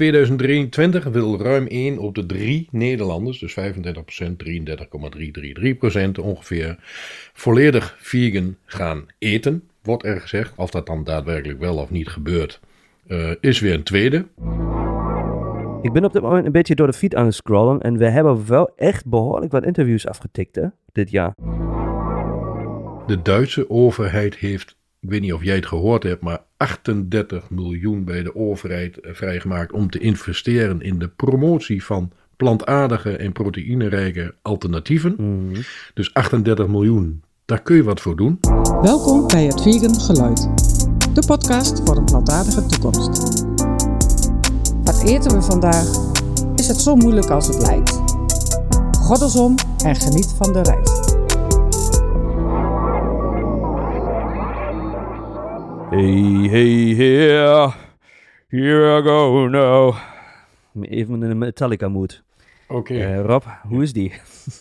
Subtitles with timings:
[0.00, 3.62] 2023 wil ruim 1 op de 3 Nederlanders, dus 35%,
[4.36, 6.76] 33,333% ongeveer,
[7.32, 9.62] volledig vegan gaan eten.
[9.82, 10.52] Wordt er gezegd.
[10.56, 12.60] Of dat dan daadwerkelijk wel of niet gebeurt,
[13.06, 14.26] uh, is weer een tweede.
[15.82, 17.80] Ik ben op dit moment een beetje door de feed aan het scrollen.
[17.80, 21.34] En we hebben wel echt behoorlijk wat interviews afgetikt hè, dit jaar.
[23.06, 28.04] De Duitse overheid heeft, ik weet niet of jij het gehoord hebt, maar 38 miljoen
[28.04, 35.14] bij de overheid vrijgemaakt om te investeren in de promotie van plantaardige en proteïnerijke alternatieven.
[35.18, 35.52] Mm.
[35.94, 38.38] Dus 38 miljoen, daar kun je wat voor doen.
[38.82, 40.48] Welkom bij het Vegan Geluid,
[41.14, 43.42] de podcast voor een plantaardige toekomst.
[44.82, 45.86] Wat eten we vandaag?
[46.56, 48.00] Is het zo moeilijk als het lijkt?
[48.98, 51.09] Goddelsom en geniet van de reis.
[55.90, 57.74] Hey, hey, here.
[58.48, 59.96] Here I go now.
[60.82, 62.22] Even in een Metallica mood.
[62.68, 62.94] Oké.
[62.94, 64.12] Eh, Rob, hoe is die?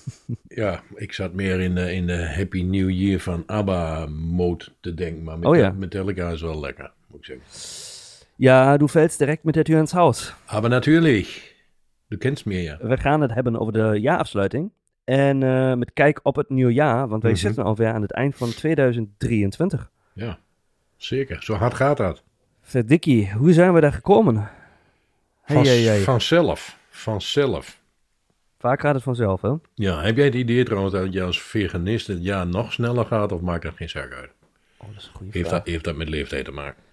[0.62, 4.94] ja, ik zat meer in de, in de Happy New Year van ABBA mode te
[4.94, 5.23] denken.
[5.23, 7.46] Maar met oh, Metallica is wel lekker, moet ik zeggen.
[8.36, 10.34] Ja, du fällst direkt met de Tür ins Haus.
[10.46, 11.56] Aber natürlich.
[12.08, 12.78] Du kennst mir ja.
[12.81, 14.72] We gaan het hebben over de jaarafsluiting.
[15.03, 17.48] En uh, met kijk op het nieuwe jaar, want wij mm -hmm.
[17.48, 19.92] zitten alweer aan het eind van 2023.
[20.14, 20.40] Ja,
[21.00, 21.44] zeker.
[21.44, 22.23] Zo hard gaat dat.
[22.61, 24.50] Verdikkie, hoe zijn we daar gekomen?
[25.45, 26.00] Van, hey, hey, hey.
[26.00, 27.81] Vanzelf, vanzelf.
[28.58, 29.53] Vaak gaat het vanzelf, hè?
[29.73, 33.31] Ja, heb jij het idee trouwens dat je als veganist het jaar nog sneller gaat
[33.31, 34.31] of maakt dat geen zaak uit?
[34.78, 35.59] Oh, dat is een goede heeft vraag.
[35.59, 36.83] Dat, heeft dat met leeftijd te maken?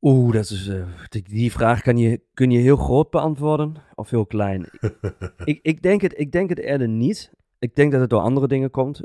[0.00, 4.10] Oeh, dat is, uh, die, die, vraag kan je, kun je heel groot beantwoorden of
[4.10, 4.68] heel klein.
[5.44, 7.30] ik, ik, denk het, ik denk het eerder niet.
[7.58, 9.04] Ik denk dat het door andere dingen komt, uh,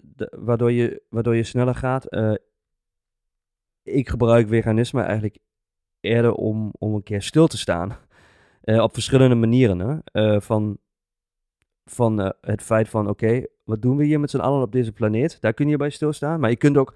[0.00, 2.12] de, waardoor, je, waardoor je sneller gaat.
[2.14, 2.34] Uh,
[3.90, 5.38] ik gebruik veganisme eigenlijk
[6.00, 7.96] eerder om, om een keer stil te staan.
[8.86, 10.02] op verschillende manieren.
[10.12, 10.40] Hè?
[10.40, 10.78] van
[11.90, 14.92] van het feit van, oké, okay, wat doen we hier met z'n allen op deze
[14.92, 15.40] planeet?
[15.40, 16.40] Daar kun je bij stilstaan.
[16.40, 16.94] Maar je kunt ook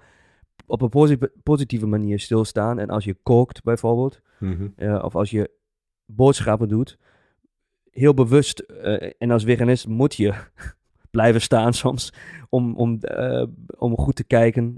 [0.65, 2.79] op een positieve manier stilstaan.
[2.79, 4.73] En als je kookt bijvoorbeeld, mm -hmm.
[4.77, 5.51] uh, of als je
[6.05, 6.97] boodschappen doet,
[7.89, 8.59] heel bewust,
[9.17, 10.33] en als veganist moet je
[11.11, 12.13] blijven staan soms,
[12.49, 12.99] om, om,
[13.77, 14.77] om goed te kijken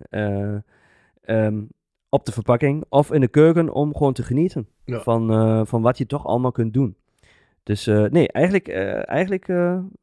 [1.25, 1.69] um,
[2.15, 4.99] op de verpakking of in de keuken, om gewoon te genieten ja.
[4.99, 6.95] van, van wat je toch allemaal kunt doen.
[7.63, 8.67] Dus nee, eigenlijk,
[9.07, 9.45] eigenlijk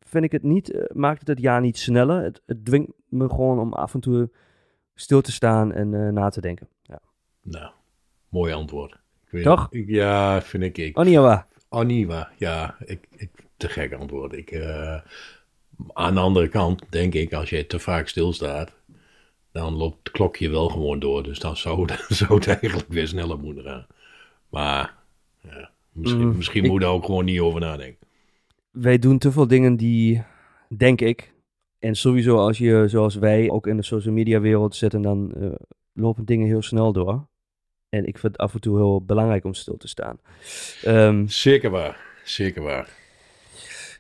[0.00, 2.22] vind ik het niet, maakt het het jaar niet sneller.
[2.22, 4.30] Het, het dwingt me gewoon om af en toe
[4.94, 6.68] stil te staan en na te denken.
[6.82, 7.00] Ja.
[7.42, 7.72] Nou,
[8.28, 8.92] mooi antwoord.
[8.92, 9.66] Ik weet Toch?
[9.70, 10.78] Ik, ja, vind ik.
[10.78, 11.46] ik Aniwa.
[11.68, 12.76] Aniwa, ja.
[12.84, 14.32] Ik, ik, te gek antwoord.
[14.32, 14.52] Ik,
[15.92, 18.72] aan de andere kant denk ik, als je te vaak stilstaat,
[19.52, 21.22] dan loopt het klokje wel gewoon door.
[21.22, 23.86] Dus dan zou, zou het eigenlijk weer sneller moeten gaan.
[24.48, 24.94] Maar
[25.40, 28.08] ja, misschien, mm, misschien ik, moet je daar ook gewoon niet over nadenken.
[28.70, 30.22] Wij doen te veel dingen die,
[30.76, 31.32] denk ik,
[31.78, 35.52] en sowieso als je, zoals wij, ook in de social media wereld zitten, dan uh,
[35.92, 37.26] lopen dingen heel snel door.
[37.88, 40.19] En ik vind het af en toe heel belangrijk om stil te staan.
[40.86, 42.88] Um, zeker waar, zeker waar.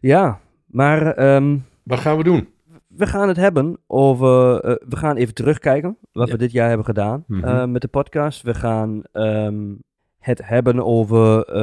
[0.00, 1.34] Ja, maar...
[1.34, 2.48] Um, Wat gaan we doen?
[2.96, 4.64] We gaan het hebben over...
[4.64, 6.32] Uh, we gaan even terugkijken wat ja.
[6.32, 7.54] we dit jaar hebben gedaan mm -hmm.
[7.54, 8.42] uh, met de podcast.
[8.42, 9.82] We gaan um,
[10.18, 11.54] het hebben over...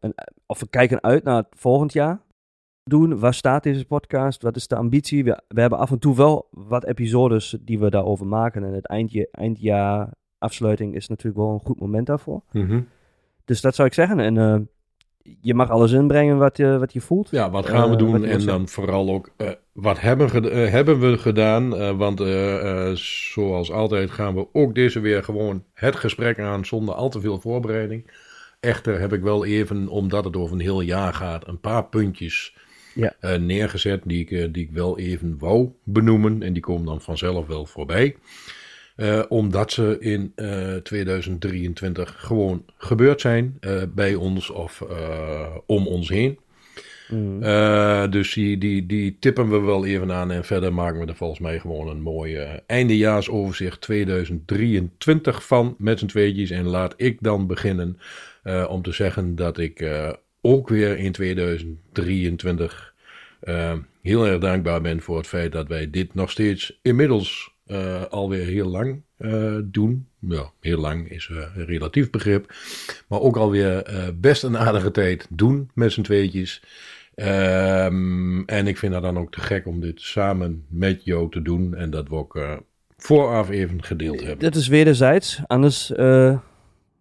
[0.00, 0.14] Een,
[0.46, 2.20] of we kijken uit naar het volgend jaar
[2.84, 3.18] doen?
[3.18, 4.42] Waar staat deze podcast?
[4.42, 5.24] Wat is de ambitie?
[5.24, 8.64] We, we hebben af en toe wel wat episodes die we daarover maken.
[8.64, 12.42] En het eindje, eindjaar afsluiting is natuurlijk wel een goed moment daarvoor.
[12.52, 12.88] Mm -hmm.
[13.44, 14.20] Dus dat zou ik zeggen.
[14.20, 14.58] En uh,
[15.40, 17.30] je mag alles inbrengen wat je, wat je voelt.
[17.30, 18.24] Ja, wat gaan we uh, doen?
[18.24, 21.96] En dan vooral ook, uh, wat hebben, hebben we gedaan?
[21.96, 22.22] want
[22.98, 27.40] zoals altijd gaan we ook deze weer gewoon het gesprek aan zonder al te veel
[27.40, 28.10] voorbereiding.
[28.60, 32.54] Echter heb ik wel even, omdat het over een heel jaar gaat, een paar puntjes
[32.94, 33.14] ja.
[33.20, 36.42] uh, neergezet die ik, uh, die ik wel even wou benoemen.
[36.42, 38.16] En die komen dan vanzelf wel voorbij.
[39.02, 40.34] Uh, omdat ze in
[40.82, 43.58] 2023 gewoon gebeurd zijn
[43.94, 44.82] bij ons of
[45.66, 46.38] om ons heen.
[47.08, 47.40] Mm.
[48.10, 51.40] dus die, die, die tippen we wel even aan en verder maken we er volgens
[51.40, 52.36] mij gewoon een mooi
[52.66, 56.50] eindejaarsoverzicht 2023 van met z'n tweetjes.
[56.50, 57.98] En laat ik dan beginnen
[58.68, 59.84] om te zeggen dat ik
[60.40, 62.94] ook weer in 2023
[63.42, 63.72] uh,
[64.02, 68.46] heel erg dankbaar ben voor het feit dat wij dit nog steeds inmiddels uh, alweer
[68.46, 70.06] heel lang uh, doen.
[70.18, 72.54] Ja, heel lang is uh, een relatief begrip.
[73.08, 73.84] Maar ook alweer
[74.20, 76.62] best een aardige tijd doen met z'n tweetjes.
[77.16, 81.42] Um, en ik vind dat dan ook te gek om dit samen met jou te
[81.42, 81.74] doen.
[81.74, 82.60] En dat we ook
[82.96, 84.38] vooraf even gedeeld hebben.
[84.38, 85.40] Dit is wederzijds.
[85.46, 85.92] Anders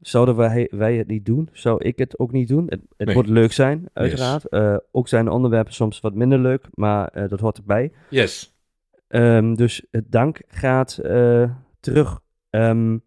[0.02, 2.66] Zouden wij, wij het niet doen, zou ik het ook niet doen.
[2.70, 3.16] Het, het Nee.
[3.16, 4.46] moet leuk zijn, uiteraard.
[4.46, 7.92] Eh, ook zijn de onderwerpen soms wat minder leuk, maar eh, dat hoort erbij.
[8.10, 8.54] Yes.
[9.12, 11.50] Ehm, dus het dank gaat eh,
[11.80, 12.20] terug.
[12.50, 12.98] Ehm,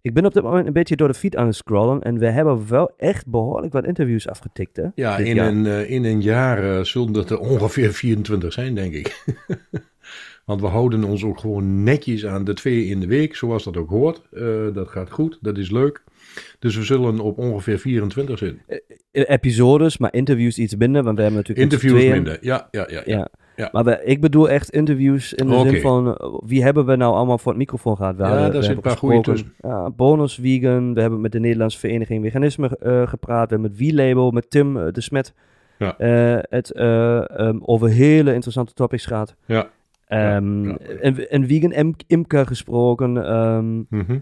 [0.00, 2.02] ik ben op dit moment een beetje door de feed aan het scrollen.
[2.02, 4.76] En we hebben wel echt behoorlijk wat interviews afgetikt.
[4.76, 5.46] Hè, Ja, in jaar.
[5.48, 9.24] een, eh, in een jaar eh, zullen het er ongeveer 24 zijn, denk ik.
[10.44, 13.76] Want we houden ons ook gewoon netjes aan de twee in de week, zoals dat
[13.76, 14.22] ook hoort.
[14.74, 16.04] Dat gaat goed, dat is leuk.
[16.58, 18.62] Dus we zullen op ongeveer 24 zitten.
[18.66, 21.02] Eh, Episodes, maar interviews iets minder.
[21.02, 23.02] Want we hebben natuurlijk Interviews minder, ja, ja, ja.
[23.04, 23.16] ja.
[23.16, 23.28] Ja.
[23.56, 23.68] Ja.
[23.72, 27.14] Maar we, ik bedoel echt interviews in de zin van eh, wie hebben we nou
[27.14, 28.16] allemaal voor het microfoon gehad?
[28.16, 30.94] We Ja, hadden- daar hebben een paar gesproken, Ja, bonus vegan.
[30.94, 33.48] We hebben met de Nederlandse Vereniging Veganisme eh, gepraat.
[33.50, 35.34] We hebben met V-Label, met Tim eh, de Smet.
[35.78, 35.94] Ja.
[36.48, 39.34] het eh, ehm, over hele interessante topics gehad.
[39.46, 39.68] Ja.
[40.08, 40.36] Ja.
[40.36, 40.78] Een,
[41.28, 43.24] een vegan im- imker gesproken.
[43.26, 44.18] ehm, Mhm.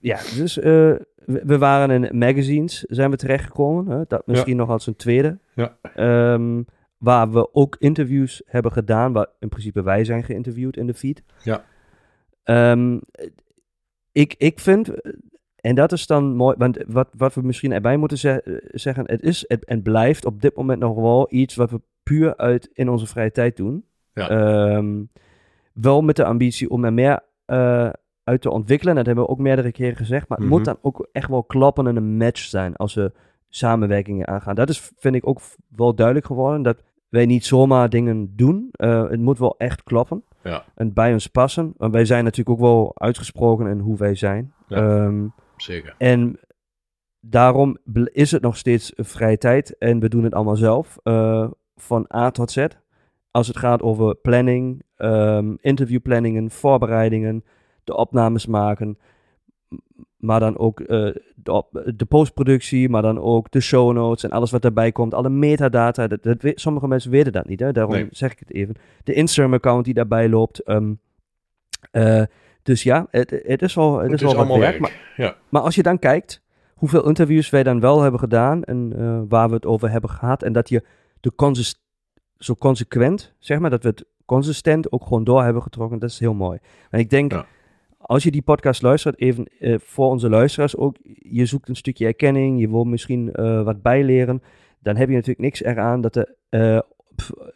[0.00, 3.96] ja, dus we, waren in magazines, zijn we terechtgekomen.
[3.98, 4.02] Hè?
[4.08, 5.38] Dat misschien nog als een tweede.
[5.54, 5.76] Ja.
[7.04, 11.22] Waar we ook interviews hebben gedaan, waar in principe wij zijn geïnterviewd in de feed.
[11.42, 11.64] Ja.
[12.42, 12.98] Ehm,
[14.12, 14.90] ik, ik vind,
[15.56, 19.22] en dat is dan mooi, want wat, wat we misschien erbij moeten ze- zeggen, het
[19.22, 22.88] is het, en blijft op dit moment nog wel iets wat we puur uit in
[22.88, 23.84] onze vrije tijd doen.
[24.12, 24.28] Ja.
[24.28, 25.02] Ehm,
[25.72, 27.90] wel met de ambitie om er meer eh,
[28.24, 28.94] uit te ontwikkelen.
[28.94, 30.28] Dat hebben we ook meerdere keren gezegd.
[30.28, 30.56] Maar het Mhm.
[30.56, 33.12] moet dan ook echt wel klappen en een match zijn als we
[33.48, 34.54] samenwerkingen aangaan.
[34.54, 36.62] Dat is, vind ik, ook wel duidelijk geworden.
[36.62, 36.82] Dat
[37.14, 38.68] wij niet zomaar dingen doen.
[38.70, 40.24] Eh, het moet wel echt kloppen.
[40.42, 40.64] Ja.
[40.74, 41.74] En bij ons passen.
[41.76, 44.52] Want wij zijn natuurlijk ook wel uitgesproken in hoe wij zijn.
[44.68, 44.76] Ja.
[44.76, 45.26] Ehm,
[45.56, 45.94] Zeker.
[45.98, 46.40] en
[47.20, 47.78] daarom
[48.12, 49.78] is het nog steeds vrije tijd.
[49.78, 50.98] En we doen het allemaal zelf.
[51.02, 52.66] eh, van A tot Z.
[53.30, 57.44] Als het gaat over planning, ehm, interviewplanningen, voorbereidingen,
[57.84, 58.98] de opnames maken.
[60.24, 61.14] Maar dan ook eh,
[61.96, 65.14] de, postproductie, maar dan ook de show notes en alles wat daarbij komt.
[65.14, 66.06] Alle metadata.
[66.06, 67.72] Dat, dat, weet- sommige mensen weten dat niet, hè?
[67.72, 68.06] daarom Nee.
[68.10, 68.74] zeg ik het even.
[69.04, 70.58] De Instagram-account die daarbij loopt.
[70.58, 70.92] ehm,
[71.90, 72.22] eh,
[72.62, 74.78] dus ja, het, het is wel, het Het is wat allemaal werk.
[74.78, 74.80] werk.
[74.80, 75.36] Maar, Ja.
[75.48, 76.42] maar als je dan kijkt
[76.74, 80.42] hoeveel interviews wij dan wel hebben gedaan en eh, waar we het over hebben gehad.
[80.42, 80.82] En dat je
[81.20, 81.82] de consist
[82.38, 86.18] zo consequent, zeg maar, dat we het consistent ook gewoon door hebben getrokken, dat is
[86.18, 86.58] heel mooi.
[86.90, 87.46] En ik denk, Ja.
[88.06, 92.06] Als je die podcast luistert, even eh, voor onze luisteraars ook, je zoekt een stukje
[92.06, 94.42] erkenning, je wil misschien eh, wat bijleren,
[94.78, 96.78] dan heb je natuurlijk niks eraan dat er eh,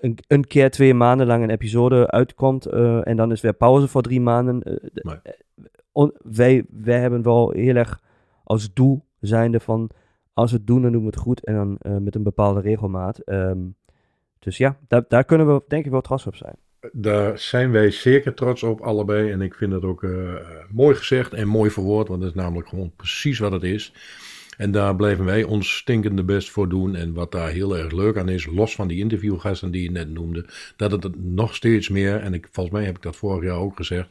[0.01, 4.03] een, een keer twee maanden lang een episode uitkomt en dan is weer pauze voor
[4.03, 4.81] drie maanden.
[4.93, 6.11] Nee.
[6.23, 8.01] wij, wij hebben wel heel erg
[8.45, 9.91] als doel zijnde van
[10.33, 13.19] als we het doen, dan doen we het goed en dan met een bepaalde regelmaat.
[13.19, 13.59] Ehm,
[14.39, 16.57] dus ja, daar, daar kunnen we denk ik wel trots op zijn.
[16.93, 19.31] Daar zijn wij zeker trots op, allebei.
[19.31, 20.35] En ik vind het ook eh,
[20.71, 23.93] mooi gezegd en mooi verwoord, want het is namelijk gewoon precies wat het is.
[24.57, 26.95] En daar blijven wij ons stinkende best voor doen.
[26.95, 30.11] En wat daar heel erg leuk aan is, los van die interviewgasten die je net
[30.11, 30.45] noemde,
[30.77, 33.77] dat het nog steeds meer, en ik, volgens mij heb ik dat vorig jaar ook
[33.77, 34.09] gezegd,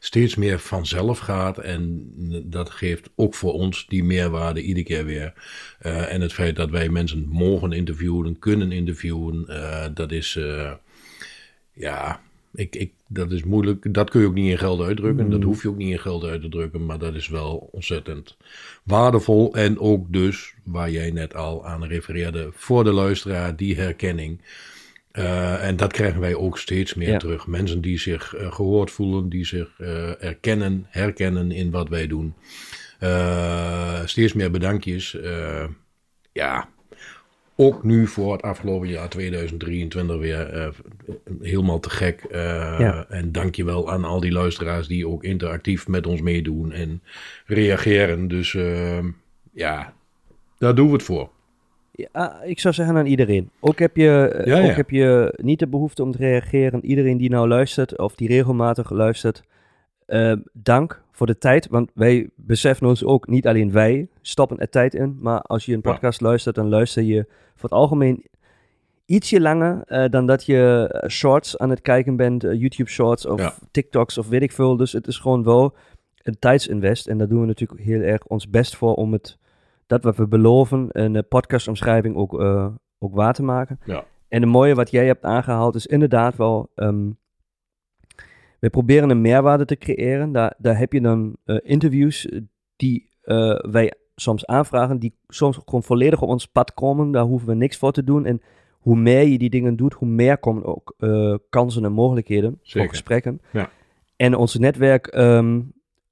[0.00, 1.58] steeds meer vanzelf gaat.
[1.58, 2.12] En
[2.44, 5.32] dat geeft ook voor ons die meerwaarde iedere keer weer.
[5.78, 10.38] Eh, en het feit dat wij mensen mogen interviewen, kunnen interviewen, eh, dat is.
[11.80, 12.20] Ja,
[12.54, 13.94] ik, ik, dat is moeilijk.
[13.94, 15.30] Dat kun je ook niet in geld uitdrukken.
[15.30, 16.86] Dat hoef je ook niet in geld uit te drukken.
[16.86, 18.36] Maar dat is wel ontzettend
[18.82, 19.54] waardevol.
[19.54, 24.40] En ook dus, waar jij net al aan refereerde, voor de luisteraar, die herkenning.
[25.10, 27.18] Eh, en dat krijgen wij ook steeds meer Ja.
[27.18, 27.46] terug.
[27.46, 32.34] Mensen die zich eh, gehoord voelen, die zich eh, erkennen, herkennen in wat wij doen.
[34.04, 35.16] Steeds meer bedankjes.
[36.32, 36.68] Ja,
[37.60, 40.68] ook nu voor het afgelopen jaar 2023 weer eh,
[41.40, 42.24] helemaal te gek.
[42.30, 43.06] Eh, Ja.
[43.08, 47.02] En dank je wel aan al die luisteraars die ook interactief met ons meedoen en
[47.46, 48.28] reageren.
[48.28, 49.04] Dus eh,
[49.52, 49.92] ja,
[50.58, 51.30] daar doen we het voor.
[51.92, 53.50] Ja, ik zou zeggen aan iedereen.
[53.60, 54.68] Ook heb je, eh, Ja, ja.
[54.68, 56.84] Ook heb je niet de behoefte om te reageren.
[56.84, 59.42] Iedereen die nou luistert of die regelmatig luistert,
[60.52, 61.68] dank voor de tijd.
[61.68, 65.16] Want wij beseffen ons ook, niet alleen wij stoppen er tijd in.
[65.20, 65.90] Maar als je een Ja.
[65.92, 68.24] podcast luistert, dan luister je voor het algemeen
[69.06, 72.44] ietsje langer eh, dan dat je eh, shorts aan het kijken bent.
[72.44, 73.54] eh, YouTube shorts of Ja.
[73.70, 74.76] TikToks of weet ik veel.
[74.76, 75.74] Dus het is gewoon wel
[76.22, 77.06] een tijdsinvest.
[77.08, 79.38] En daar doen we natuurlijk heel erg ons best voor om het,
[79.86, 82.32] dat wat we beloven, een podcastomschrijving ook,
[82.98, 83.78] ook waar te maken.
[83.84, 84.04] Ja.
[84.28, 86.70] En het mooie wat jij hebt aangehaald is inderdaad wel...
[86.74, 87.10] ehm,
[88.60, 90.32] we proberen een meerwaarde te creëren.
[90.32, 92.28] Daar, daar heb je dan eh, interviews
[92.76, 97.10] die eh, wij soms aanvragen, die soms gewoon volledig op ons pad komen.
[97.10, 98.24] Daar hoeven we niks voor te doen.
[98.24, 98.40] En
[98.78, 102.80] hoe meer je die dingen doet, hoe meer komen ook eh, kansen en mogelijkheden Zeker.
[102.80, 103.40] voor gesprekken.
[103.52, 103.70] Ja.
[104.16, 105.60] En ons netwerk ehm,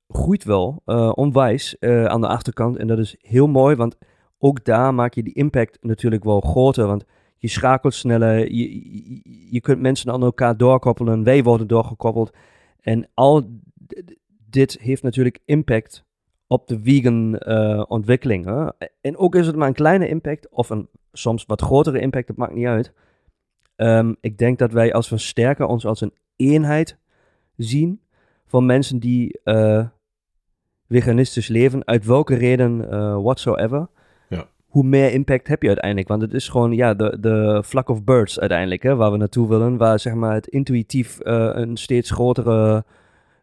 [0.09, 0.83] groeit wel
[1.15, 2.77] onwijs aan de achterkant.
[2.77, 3.99] En dat is heel mooi, want
[4.39, 6.87] ook daar maak je die impact natuurlijk wel groter.
[6.87, 7.05] Want
[7.39, 12.37] je schakelt sneller, je, je, kunt mensen aan elkaar doorkoppelen, wij worden doorgekoppeld.
[12.81, 13.61] En al
[14.51, 16.05] dit heeft natuurlijk impact
[16.47, 18.73] op de vegan uh, ontwikkeling.
[19.01, 22.37] En ook is het maar een kleine impact, of een soms wat grotere impact, dat
[22.37, 22.93] maakt niet uit.
[23.77, 26.99] Um, ik denk dat wij als we sterker ons als een eenheid
[27.57, 28.01] zien
[28.47, 29.87] van mensen die uh,
[30.89, 33.89] veganistisch leven, uit welke reden uh, whatsoever
[34.69, 36.09] hoe meer impact heb je uiteindelijk.
[36.09, 39.49] Want het is gewoon ja, de, de flock of birds uiteindelijk, hè, waar we naartoe
[39.49, 39.77] willen.
[39.77, 42.85] Waar zeg maar, het intuïtief uh, een steeds grotere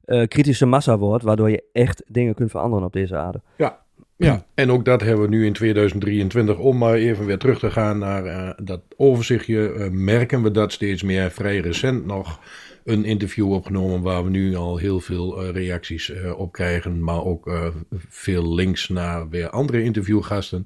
[0.05, 3.41] uh, kritische massa wordt, waardoor je echt dingen kunt veranderen op deze aarde.
[3.57, 3.83] Ja,
[4.17, 7.71] ja, en ook dat hebben we nu in 2023, om maar even weer terug te
[7.71, 12.39] gaan naar uh, dat overzichtje, merken we dat steeds meer vrij recent nog
[12.85, 17.23] een interview opgenomen waar we nu al heel veel uh, reacties uh, op krijgen, maar
[17.23, 17.67] ook uh,
[18.07, 20.65] veel links naar weer andere interviewgasten.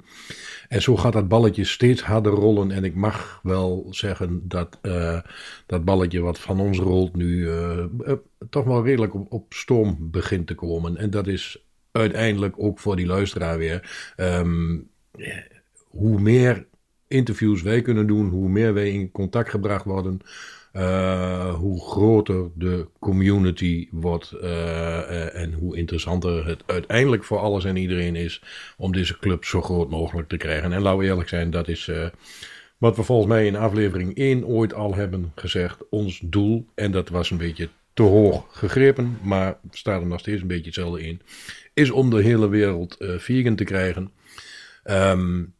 [0.68, 2.72] En zo gaat dat balletje steeds harder rollen.
[2.72, 4.80] En ik mag wel zeggen dat
[5.66, 7.50] dat balletje wat van ons rolt nu
[8.50, 10.98] toch wel redelijk op, op stoom begint te komen.
[10.98, 14.14] En dat is uiteindelijk ook voor die luisteraar weer.
[14.18, 14.90] Um,
[15.88, 16.66] hoe meer
[17.08, 20.22] interviews wij kunnen doen, hoe meer wij in contact gebracht worden,
[20.80, 27.76] uh, hoe groter de community wordt uh, en hoe interessanter het uiteindelijk voor alles en
[27.76, 28.42] iedereen is
[28.78, 30.74] om deze club zo groot mogelijk te krijgen.
[30.74, 31.92] En laten we eerlijk zijn, dat is
[32.78, 36.68] wat we volgens mij in aflevering 1 ooit al hebben gezegd, ons doel.
[36.76, 40.66] En dat was een beetje te hoog gegrepen, maar staat er nog steeds een beetje
[40.66, 41.22] hetzelfde in.
[41.74, 44.12] Is om de hele wereld vegan te krijgen.
[44.84, 45.54] Um,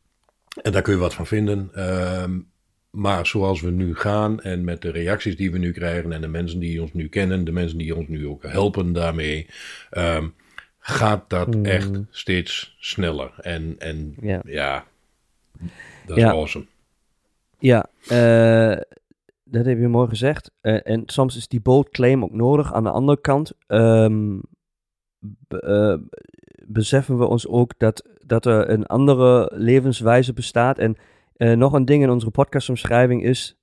[0.62, 1.72] en daar kun je wat van vinden.
[2.22, 2.48] Um,
[2.90, 6.28] maar zoals we nu gaan en met de reacties die we nu krijgen en de
[6.28, 9.48] mensen die ons nu kennen, de mensen die ons nu ook helpen daarmee,
[9.92, 10.34] um,
[10.80, 11.66] gaat dat hmm.
[11.66, 13.34] echt steeds sneller.
[13.42, 14.86] En, en ja, ja
[16.06, 16.66] dat is awesome.
[17.60, 18.78] Ja, uh,
[19.44, 20.52] dat heb je mooi gezegd.
[20.62, 22.74] Uh, en soms is die bold claim ook nodig.
[22.74, 24.42] Aan de andere kant um,
[25.50, 25.96] uh,
[26.66, 30.78] beseffen we ons ook dat, dat er een andere levenswijze bestaat.
[30.78, 30.98] En
[31.40, 33.58] uh, nog een ding in onze podcastomschrijving is,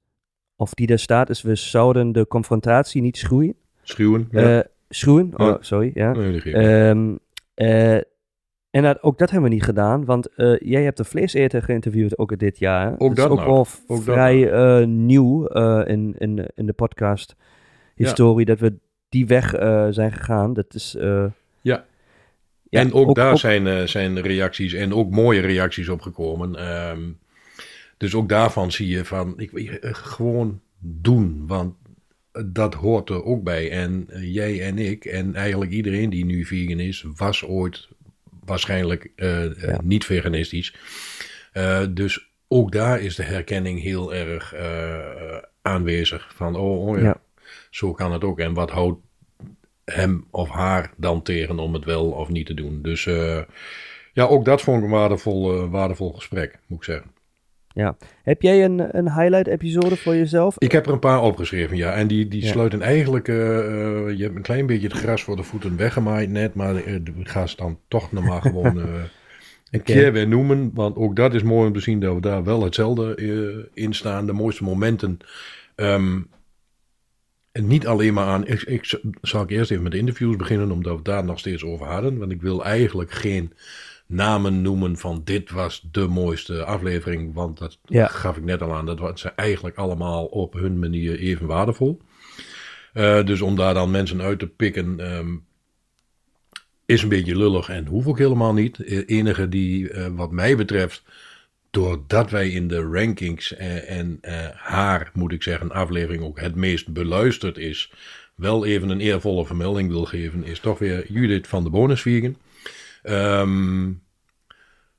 [0.57, 3.55] of die daar staat, is we zouden de confrontatie niet schroeien.
[3.83, 4.57] Schuwen, ja.
[4.57, 6.15] Uh, schroeien, oh, sorry, ja.
[6.91, 7.19] um,
[7.55, 7.95] uh,
[8.71, 10.29] en dat, ook dat hebben we niet gedaan, want
[10.59, 12.95] jij hebt de vleeseter geïnterviewd ook dit jaar.
[12.99, 13.51] Ook dat, is ook nou.
[13.51, 14.87] wel ook vrij nou.
[14.87, 15.47] nieuw
[15.83, 17.37] in, in, in de podcast
[17.95, 18.55] historie, ja.
[18.55, 18.75] dat we
[19.09, 19.51] die weg
[19.91, 20.53] zijn gegaan.
[20.53, 20.97] Dat is...
[21.61, 21.85] ja.
[22.69, 26.73] Ja, en ook, ook daar ook, zijn, zijn reacties en ook mooie reacties op gekomen.
[26.91, 27.19] Um,
[27.97, 31.75] dus ook daarvan zie je van, ik, eh, gewoon doen, want
[32.47, 33.71] dat hoort er ook bij.
[33.71, 37.89] En eh, jij en ik en eigenlijk iedereen die nu vegan is, was ooit
[38.45, 39.45] waarschijnlijk uh,
[39.83, 40.75] niet veganistisch.
[41.91, 44.55] dus ook daar is de herkenning heel erg
[45.63, 46.35] aanwezig.
[46.35, 47.21] Van, oh, oh ja, ja,
[47.71, 48.39] zo kan het ook.
[48.39, 49.01] En wat houdt
[49.85, 52.83] hem of haar dan tegen om het wel of niet te doen?
[52.83, 53.05] Dus
[54.13, 57.16] ja, ook dat vond ik een waardevol, waardevol gesprek, moet ik zeggen.
[57.77, 57.97] Ja.
[58.23, 60.55] Heb jij een, een highlight-episode voor jezelf?
[60.59, 61.93] Ik heb er een paar opgeschreven, ja.
[61.93, 63.29] En die, die sluiten eigenlijk...
[63.29, 63.37] Uh,
[64.17, 67.47] je hebt een klein beetje het gras voor de voeten weggemaaid net, maar uh, ga
[67.47, 68.79] ze dan toch nog maar gewoon...
[68.79, 68.85] Uh,
[69.71, 72.45] een keer weer noemen, want ook dat is mooi om te zien dat we daar
[72.45, 74.27] wel hetzelfde in staan.
[74.27, 75.19] De mooiste momenten.
[75.75, 76.29] Um,
[77.53, 78.47] en niet alleen maar aan.
[78.47, 81.65] Ik, ik, zal ik eerst even met de interviews beginnen, omdat we daar nog steeds
[81.65, 82.19] over hadden.
[82.19, 83.53] Want ik wil eigenlijk geen
[84.07, 87.35] namen noemen van dit was de mooiste aflevering.
[87.35, 88.87] Want dat gaf ik net al aan.
[88.87, 92.01] Dat was ze eigenlijk allemaal op hun manier even waardevol.
[92.95, 95.45] Uh, dus om daar dan mensen uit te pikken um,
[96.87, 98.77] is een beetje lullig en hoef ook helemaal niet.
[98.77, 101.03] De enige die uh, wat mij betreft,
[101.71, 104.19] doordat wij in de rankings uh, en
[104.55, 107.93] haar, moet ik zeggen, aflevering ook het meest beluisterd is,
[108.35, 112.37] wel even een eervolle vermelding wil geven, is toch weer Judith van de Bonusvieren.
[113.09, 114.03] Um,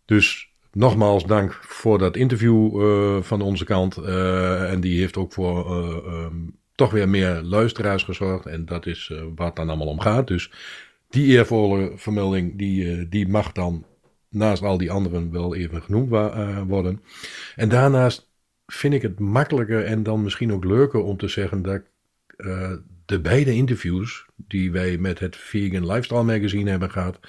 [0.06, 3.98] dus nogmaals dank voor dat interview uh, van onze kant.
[3.98, 8.46] Uh, en die heeft ook voor uh, um, toch weer meer luisteraars gezorgd.
[8.46, 10.28] En dat is waar het dan allemaal om gaat.
[10.28, 10.52] Dus
[11.10, 13.86] die eervolle vermelding, die, die mag dan
[14.30, 16.10] naast al die anderen wel even genoemd
[16.68, 17.02] worden.
[17.56, 18.30] En daarnaast
[18.66, 21.82] vind ik het makkelijker en dan misschien ook leuker om te zeggen dat
[23.06, 27.20] de beide interviews die wij met het Vegan Lifestyle Magazine hebben gehad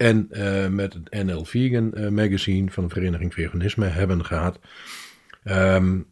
[0.00, 4.58] en uh, met het NL Vegan uh, magazine van de Vereniging Veganisme hebben gehad.
[5.44, 6.06] Um,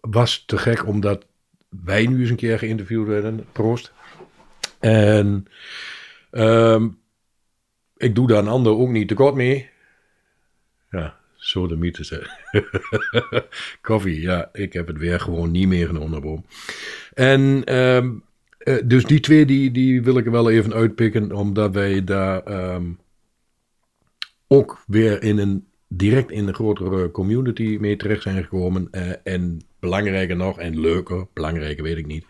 [0.00, 1.26] was te gek omdat
[1.68, 3.46] wij nu eens een keer geïnterviewd werden.
[3.52, 3.92] Proost.
[4.78, 5.46] En
[6.30, 6.88] Ehm,
[7.96, 9.70] ik doe daar een ander ook niet tekort mee.
[10.90, 12.26] Ja, zo de mythe.
[13.80, 16.44] Koffie, ja, ik heb het weer gewoon niet meer genomen.
[17.14, 18.10] En ehm,
[18.60, 22.42] eh, dus die twee die, die wil ik er wel even uitpikken, omdat wij daar
[22.42, 22.84] ehm,
[24.46, 28.88] ook weer in een, direct in een grotere community mee terecht zijn gekomen.
[28.92, 32.24] Uh, en belangrijker nog, en leuker, belangrijker weet ik niet.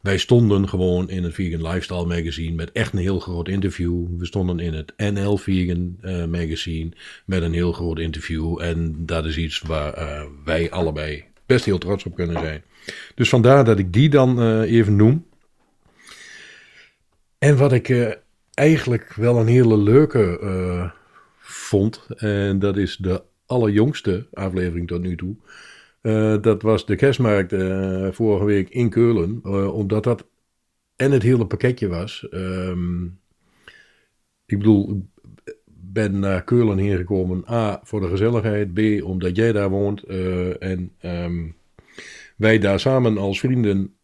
[0.00, 4.06] Wij stonden gewoon in het Vegan Lifestyle magazine met echt een heel groot interview.
[4.18, 6.90] We stonden in het NL Vegan uh, magazine
[7.24, 8.60] met een heel groot interview.
[8.60, 12.62] En dat is iets waar wij allebei best heel trots op kunnen zijn.
[13.14, 15.24] Dus vandaar dat ik die dan even noem.
[17.40, 18.18] En wat ik
[18.54, 20.92] eigenlijk wel een hele leuke
[21.38, 25.36] vond, en dat is de allerjongste aflevering tot nu toe.
[26.02, 27.54] Uh, dat was de kerstmarkt
[28.14, 29.44] vorige week in Keulen.
[29.72, 30.26] Omdat dat
[30.96, 32.26] en het hele pakketje was.
[32.30, 33.20] Um,
[34.46, 35.08] ik bedoel,
[35.64, 37.44] ben naar Keulen heen gekomen.
[37.50, 38.74] A, voor de gezelligheid.
[38.74, 40.02] B, omdat jij daar woont.
[40.58, 41.56] en um,
[42.36, 43.94] wij daar samen als vrienden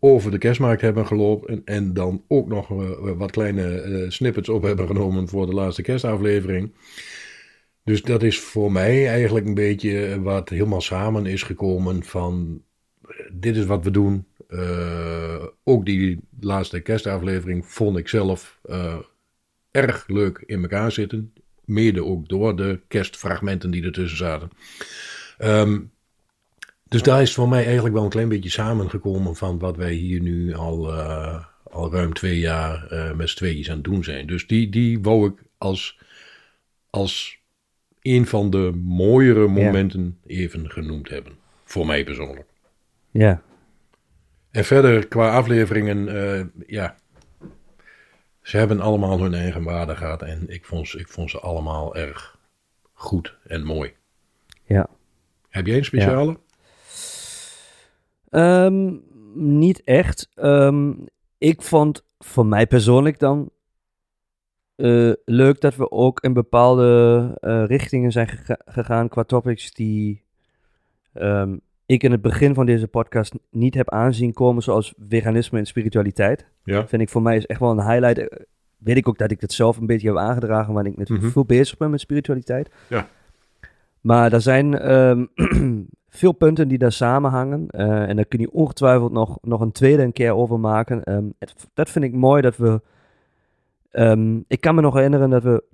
[0.00, 1.48] over de kerstmarkt hebben gelopen.
[1.48, 2.68] En, en dan ook nog
[3.16, 6.72] wat kleine snippets op hebben genomen voor de laatste kerstaflevering.
[7.84, 12.62] Dus dat is voor mij eigenlijk een beetje wat helemaal samen is gekomen van
[13.32, 14.26] dit is wat we doen.
[15.64, 18.60] Ook die laatste kerstaflevering vond ik zelf
[19.70, 21.32] erg leuk in elkaar zitten.
[21.64, 24.50] Mede ook door de kerstfragmenten die ertussen zaten.
[25.38, 25.90] Um,
[26.88, 30.20] dus daar is voor mij eigenlijk wel een klein beetje samengekomen van wat wij hier
[30.20, 34.26] nu al, uh, al ruim twee jaar met z'n tweeën aan het doen zijn.
[34.26, 36.00] Dus die, die wou ik als,
[36.90, 37.38] als
[38.02, 41.32] een van de mooiere momenten even genoemd hebben.
[41.64, 42.46] Voor mij persoonlijk.
[43.10, 43.42] Ja.
[44.50, 46.96] En verder qua afleveringen, uh, ja.
[48.42, 50.22] Ze hebben allemaal hun eigen waarde gehad.
[50.22, 52.38] En ik vond, ik vond ze allemaal erg
[52.92, 53.92] goed en mooi.
[54.64, 54.88] Ja.
[55.48, 56.30] Heb jij een speciale?
[56.30, 56.38] Ja.
[58.30, 59.02] Um,
[59.34, 60.28] niet echt.
[60.36, 61.04] Um,
[61.38, 63.50] ik vond voor mij persoonlijk dan
[64.76, 68.28] uh, leuk dat we ook in bepaalde uh, richtingen zijn
[68.64, 70.22] gegaan qua topics die
[71.14, 75.66] um, ik in het begin van deze podcast niet heb aanzien komen, zoals veganisme en
[75.66, 76.46] spiritualiteit.
[76.64, 76.86] Ja.
[76.86, 78.18] Vind ik voor mij is echt wel een highlight.
[78.18, 78.26] Uh,
[78.76, 81.24] weet ik ook dat ik het zelf een beetje heb aangedragen, waar ik natuurlijk mm
[81.24, 81.32] -hmm.
[81.32, 82.70] veel bezig ben met spiritualiteit.
[82.88, 83.08] Ja.
[84.00, 85.28] Maar er zijn um,
[86.18, 87.66] veel punten die daar samenhangen.
[87.70, 91.12] en daar kun je ongetwijfeld nog, nog een tweede een keer over maken.
[91.12, 92.80] Um, het, dat vind ik mooi dat we
[93.92, 95.64] Um, ik kan me nog herinneren dat we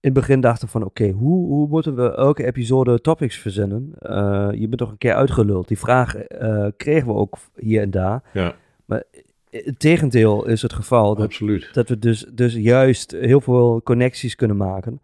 [0.00, 0.84] in het begin dachten van...
[0.84, 3.92] oké, okay, hoe, hoe moeten we elke episode topics verzinnen?
[4.02, 5.68] Uh, je bent toch een keer uitgeluld.
[5.68, 8.22] Die vraag uh, kregen we ook hier en daar.
[8.32, 8.54] Ja.
[8.84, 9.02] Maar
[9.50, 11.14] het tegendeel is het geval.
[11.14, 11.74] Dat, Absoluut.
[11.74, 15.00] Dat we dus, dus juist heel veel connecties kunnen maken.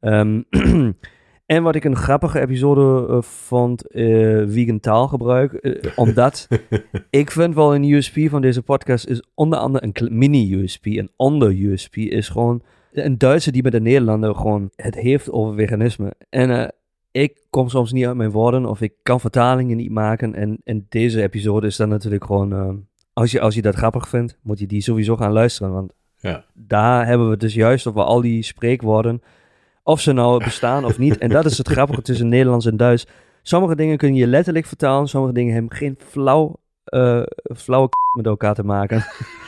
[0.00, 0.44] Um,
[1.48, 5.58] En wat ik een grappige episode uh, vond, uh, vegan taalgebruik.
[5.60, 6.48] Uh, omdat
[7.10, 10.86] ik vind wel een USP van deze podcast is onder andere een mini-USP.
[10.86, 16.12] Een onder-USP is gewoon een Duitser die met een Nederlander gewoon het heeft over veganisme.
[16.28, 16.74] En
[17.10, 20.34] ik kom soms niet uit mijn woorden of ik kan vertalingen niet maken.
[20.34, 24.38] En, en deze episode is dan natuurlijk gewoon, als, je, als je dat grappig vindt,
[24.42, 25.72] moet je die sowieso gaan luisteren.
[25.72, 26.44] Want ja.
[26.54, 29.22] daar hebben we het dus juist over al die spreekwoorden
[29.88, 31.18] of ze nou bestaan of niet.
[31.18, 33.06] En dat is het grappige tussen Nederlands en Duits.
[33.42, 36.56] Sommige dingen kun je letterlijk vertalen, sommige dingen hebben geen flauw,
[36.94, 37.22] uh,
[37.56, 39.04] flauwe k met elkaar te maken.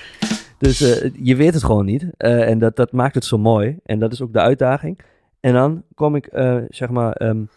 [0.58, 2.02] dus uh, je weet het gewoon niet.
[2.02, 3.76] Uh, en dat, dat maakt het zo mooi.
[3.84, 4.98] En dat is ook de uitdaging.
[5.40, 6.28] En dan kom ik,
[6.68, 7.48] zeg maar, um,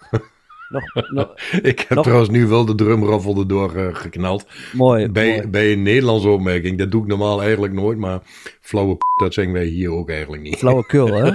[0.74, 1.34] nog, nog,
[1.72, 2.04] ik heb nog...
[2.04, 4.46] trouwens nu wel de drumraffel erdoor uh, geknald.
[4.74, 5.48] Mooi bij, mooi.
[5.48, 8.20] bij een Nederlandse opmerking, dat doe ik normaal eigenlijk nooit, maar
[8.62, 10.56] flauwe k, dat zeggen wij hier ook eigenlijk niet.
[10.56, 11.32] Flauwekul, hè?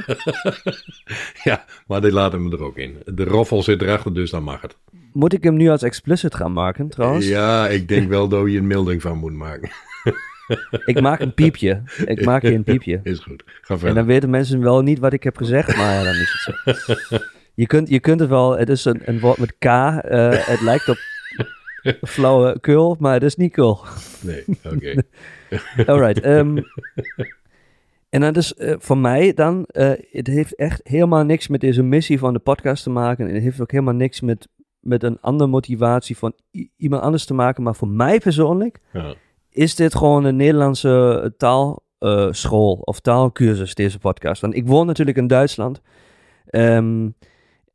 [1.51, 2.97] ja, maar die laten me er ook in.
[3.05, 4.77] De roffel zit erachter, dus dan mag het.
[5.13, 7.27] Moet ik hem nu als explicit gaan maken, trouwens?
[7.27, 9.71] Ja, ik denk wel dat je een melding van moet maken.
[10.85, 11.83] ik maak een piepje.
[12.05, 13.01] Ik maak hier een piepje.
[13.03, 13.43] Is goed.
[13.47, 13.89] Ga verder.
[13.89, 16.77] En dan weten mensen wel niet wat ik heb gezegd, maar ja, dan is het
[16.77, 17.19] zo.
[17.59, 19.65] Je kunt, je kunt het wel, het is een, een woord met K.
[19.65, 20.01] Uh,
[20.53, 20.99] het lijkt op
[22.03, 23.81] flauwe kul, maar het is niet kul.
[24.21, 24.75] Nee, oké.
[24.75, 25.87] Okay.
[25.87, 26.25] Alright.
[26.25, 26.57] Um,
[28.09, 31.83] en dat is uh, voor mij dan, uh, het heeft echt helemaal niks met deze
[31.83, 33.29] missie van de podcast te maken.
[33.29, 34.49] En het heeft ook helemaal niks met,
[34.81, 36.33] met een andere motivatie van
[36.77, 37.63] iemand anders te maken.
[37.63, 39.15] Maar voor mij persoonlijk ja.
[39.51, 44.41] is dit gewoon een Nederlandse taalschool of taalkursus, deze podcast.
[44.41, 45.81] Want ik woon natuurlijk in Duitsland.
[46.51, 47.15] Um,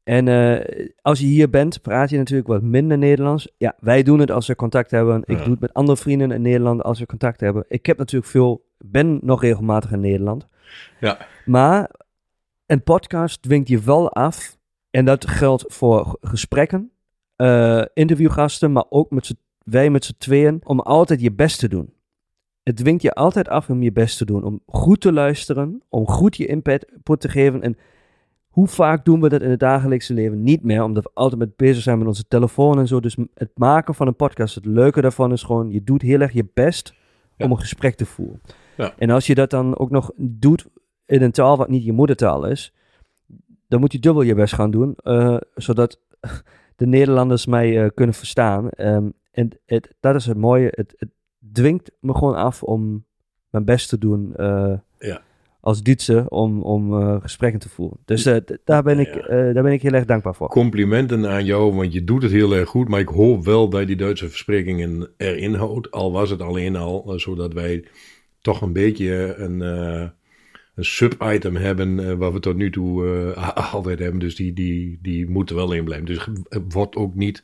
[0.03, 3.47] En uh, als je hier bent, praat je natuurlijk wat minder Nederlands.
[3.57, 5.21] Ja, wij doen het als we contact hebben.
[5.25, 7.65] Ik doe het met andere vrienden in Nederland als we contact hebben.
[7.67, 10.47] Ik heb natuurlijk veel, ben nog regelmatig in Nederland.
[10.99, 11.17] Ja.
[11.45, 11.89] Maar
[12.65, 14.57] een podcast dwingt je wel af.
[14.89, 16.91] En dat geldt voor gesprekken,
[17.37, 21.93] uh, interviewgasten, maar ook met wij met z'n tweeën, om altijd je best te doen.
[22.63, 26.07] Het dwingt je altijd af om je best te doen, om goed te luisteren, om
[26.07, 26.85] goed je input
[27.17, 27.61] te geven.
[27.61, 27.77] En
[28.53, 30.43] hoe vaak doen we dat in het dagelijkse leven?
[30.43, 32.99] Niet meer, omdat we altijd met bezig zijn met onze telefoon en zo.
[32.99, 36.31] Dus het maken van een podcast, het leuke daarvan is gewoon, je doet heel erg
[36.31, 36.93] je best
[37.37, 38.41] om een gesprek te voeren.
[38.77, 38.93] Ja.
[38.97, 40.65] En als je dat dan ook nog doet
[41.05, 42.73] in een taal wat niet je moedertaal is,
[43.67, 45.99] dan moet je dubbel je best gaan doen, uh, zodat
[46.75, 48.69] de Nederlanders mij uh, kunnen verstaan.
[48.77, 51.09] Um, en het, dat is het mooie, het, het,
[51.51, 53.05] dwingt me gewoon af om
[53.49, 54.33] mijn best te doen.
[54.37, 55.21] Uh, ja
[55.63, 57.97] als Duitse om, om uh, gesprekken te voeren.
[58.05, 60.47] Dus uh, daar, ben ik, uh, daar ben ik heel erg dankbaar voor.
[60.47, 62.87] Complimenten aan jou, want je doet het heel erg goed.
[62.87, 65.91] Maar ik hoop wel dat je die Duitse versprekingen erin houdt.
[65.91, 67.85] Al was het alleen al, zodat wij
[68.41, 73.33] toch een beetje een, een sub-item hebben waar we tot nu toe
[73.71, 74.19] altijd hebben.
[74.19, 76.05] Dus die, die, die moeten wel in blijven.
[76.05, 76.27] Dus
[76.69, 77.43] wordt ook niet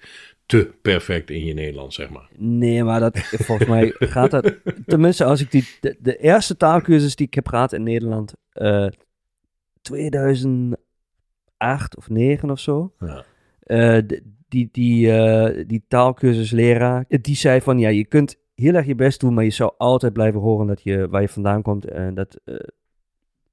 [0.50, 2.30] te perfect in je Nederlands, zeg maar.
[2.38, 4.56] Nee, maar dat, volgens mij gaat dat...
[4.86, 5.78] Tenminste, als ik die...
[5.80, 8.34] De, de, eerste taalkursus die ik heb gehad in Nederland...
[8.54, 8.88] Uh,
[9.82, 12.94] 2008 of 9 of zo.
[13.00, 13.26] Ja.
[13.66, 14.08] Uh,
[14.48, 17.80] die, die, uh, die taalkursusleraar, die zei van...
[17.80, 20.84] Ja, je kunt heel erg je best doen, maar je zou altijd blijven horen dat
[20.84, 21.86] je, waar je vandaan komt.
[21.86, 22.40] En dat,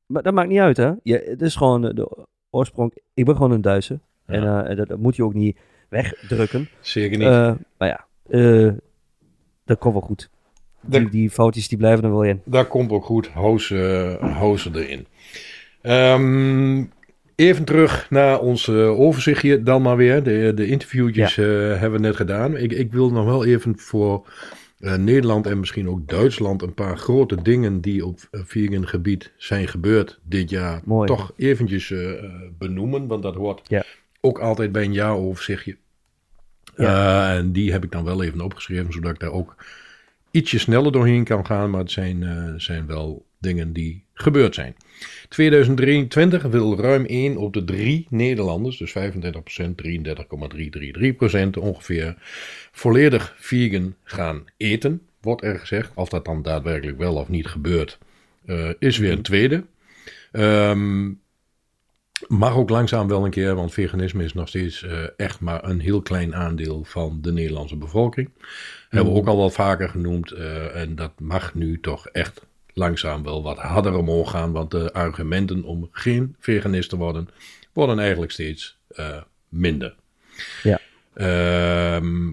[0.07, 0.93] maar dat maakt niet uit, hè?
[1.03, 2.95] Ja, het is gewoon de oorsprong...
[3.15, 4.01] Ik ben gewoon een Duitser.
[4.27, 4.65] Ja.
[4.65, 6.69] En dat, dat moet je ook niet wegdrukken.
[6.81, 7.27] Zeker niet.
[7.27, 8.73] Uh, maar ja, uh,
[9.65, 10.31] dat komt wel goed.
[10.81, 12.41] Die, die, foutjes die blijven er wel in.
[12.45, 13.29] Dat komt ook goed.
[13.29, 15.07] Hou ze erin.
[15.83, 16.93] Um,
[17.35, 20.23] even terug naar ons overzichtje dan maar weer.
[20.23, 21.43] De, de interviewtjes ja.
[21.43, 22.57] hebben we net gedaan.
[22.57, 24.27] Ik, ik wil nog wel even voor
[24.79, 30.21] Nederland en misschien ook Duitsland een paar grote dingen die op vegan gebied zijn gebeurd
[30.23, 31.07] dit jaar Mooi.
[31.07, 31.95] toch eventjes
[32.59, 33.07] benoemen.
[33.07, 33.85] Want dat hoort ja
[34.27, 35.77] ook altijd bij een jaaroverzichtje.
[36.77, 37.33] Ja.
[37.33, 39.57] Uh, en die heb ik dan wel even opgeschreven, zodat ik daar ook
[40.31, 41.71] ietsje sneller doorheen kan gaan.
[41.71, 44.77] Maar het zijn, uh, zijn wel dingen die gebeurd zijn.
[45.29, 52.15] 2023 wil ruim 1 op de 3 Nederlanders, dus 35%, 33,333% ongeveer,
[52.73, 55.03] volledig vegan gaan eten.
[55.21, 55.91] Wordt er gezegd.
[55.95, 57.99] Of dat dan daadwerkelijk wel of niet gebeurt,
[58.47, 59.65] uh, is weer een tweede.
[60.33, 61.21] Um,
[62.29, 65.81] Mag ook langzaam wel een keer, want veganisme is nog steeds uh, echt maar een
[65.81, 68.29] heel klein aandeel van de Nederlandse bevolking.
[68.37, 68.45] Mm.
[68.89, 70.33] Hebben we ook al wat vaker genoemd.
[70.33, 74.53] Uh, en dat mag nu toch echt langzaam wel wat harder omhoog gaan.
[74.53, 77.29] Want de argumenten om geen veganist te worden,
[77.73, 79.95] worden eigenlijk steeds uh, minder.
[80.63, 80.81] Ja.
[81.15, 82.33] Ehm,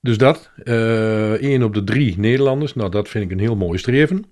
[0.00, 0.50] dus dat,
[1.40, 4.24] één op de drie Nederlanders, nou dat vind ik een heel mooi streven.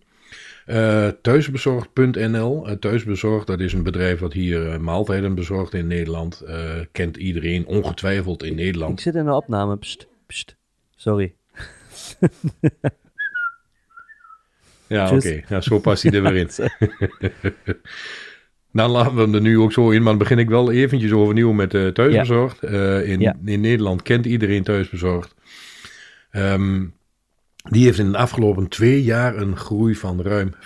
[0.67, 2.69] Uh, thuisbezorgd.nl.
[2.69, 6.45] Uh, thuisbezorgd, dat is een bedrijf wat hier uh, maaltijden bezorgt in Nederland.
[6.93, 8.93] kent iedereen ongetwijfeld in Nederland.
[8.93, 9.77] Ik zit in de opname.
[9.77, 10.57] Pst, pst.
[10.97, 11.35] Sorry.
[14.87, 15.17] ja, oké.
[15.17, 15.45] Okay.
[15.49, 16.49] Ja, zo past hij er weer in.
[18.71, 21.13] Nou, laten we hem er nu ook zo in, maar dan begin ik wel eventjes
[21.13, 22.59] overnieuw met thuisbezorgd.
[22.61, 22.99] Ja.
[22.99, 23.37] in, ja.
[23.45, 25.35] in Nederland kent iedereen thuisbezorgd.
[26.33, 26.95] Um,
[27.71, 30.59] die heeft in de afgelopen twee jaar een groei van ruim 25%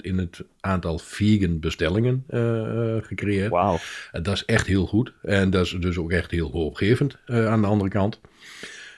[0.00, 3.50] in het aantal vegan bestellingen uh, gecreëerd.
[3.50, 3.78] Wauw.
[4.12, 5.12] Dat is echt heel goed.
[5.22, 8.20] En dat is dus ook echt heel hoopgevend uh, aan de andere kant.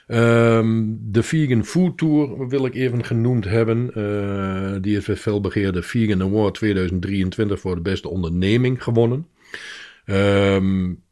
[0.08, 3.86] Um, de Vegan Food Tour wil ik even genoemd hebben.
[4.82, 9.26] die heeft het felbegeerde Vegan Award 2023 voor de beste onderneming gewonnen.
[10.06, 11.02] Um,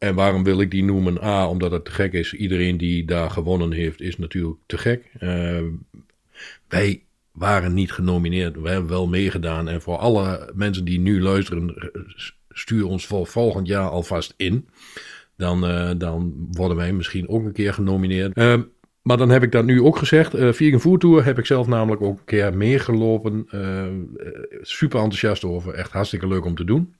[0.00, 1.22] en waarom wil ik die noemen?
[1.22, 2.34] A, omdat het te gek is.
[2.34, 5.10] Iedereen die daar gewonnen heeft, is natuurlijk te gek.
[5.20, 5.62] Uh,
[6.68, 8.60] wij waren niet genomineerd.
[8.60, 9.68] We hebben wel meegedaan.
[9.68, 11.74] En voor alle mensen die nu luisteren,
[12.48, 14.68] stuur ons volgend jaar alvast in.
[15.36, 18.34] Dan, uh, dan worden wij misschien ook een keer genomineerd.
[19.02, 20.34] Maar dan heb ik dat nu ook gezegd.
[20.34, 23.46] Uh, Vegan Food Tour heb ik zelf namelijk ook een keer meegelopen.
[24.60, 25.74] super enthousiast over.
[25.74, 26.94] Echt hartstikke leuk om te doen.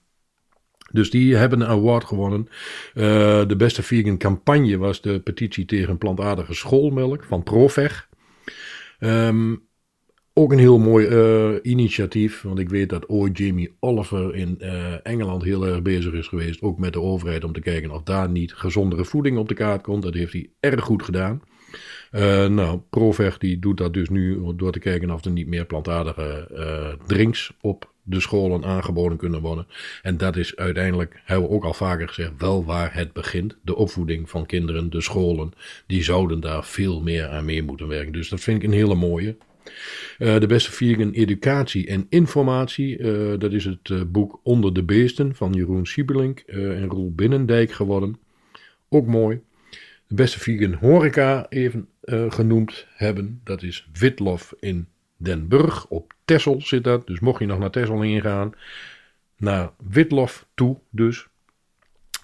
[0.92, 2.48] Dus die hebben een award gewonnen.
[2.94, 3.04] Uh,
[3.46, 8.08] de beste vegan campagne was de petitie tegen plantaardige schoolmelk van Profeg.
[9.00, 9.68] Um,
[10.32, 14.94] ook een heel mooi uh, initiatief, want ik weet dat ooit Jamie Oliver in uh,
[15.02, 18.30] Engeland heel erg bezig is geweest, ook met de overheid, om te kijken of daar
[18.30, 20.02] niet gezondere voeding op de kaart komt.
[20.02, 21.42] Dat heeft hij erg goed gedaan.
[22.54, 26.48] Nou, Proveg die doet dat dus nu door te kijken of er niet meer plantaardige
[27.06, 29.66] drinks op de scholen aangeboden kunnen worden.
[30.02, 33.56] En dat is uiteindelijk, hebben we ook al vaker gezegd, wel waar het begint.
[33.62, 35.52] De opvoeding van kinderen, de scholen,
[35.86, 38.12] die zouden daar veel meer aan mee moeten werken.
[38.12, 39.36] Dus dat vind ik een hele mooie.
[40.18, 42.98] Uh, de beste vegan educatie en informatie.
[42.98, 47.72] Uh, dat is het uh, boek Onder de Beesten van Jeroen Siebelink en Roel Binnendijk
[47.72, 48.18] geworden.
[48.88, 49.40] Ook mooi.
[50.06, 51.88] De beste vegan horeca even
[52.28, 53.40] genoemd hebben.
[53.44, 54.86] Dat is Witlof in
[55.22, 55.86] Den Burg.
[55.86, 57.06] Op Tessel zit dat.
[57.06, 58.54] Dus mocht je nog naar Tessel ingaan.
[59.36, 61.26] Naar Witlof toe dus.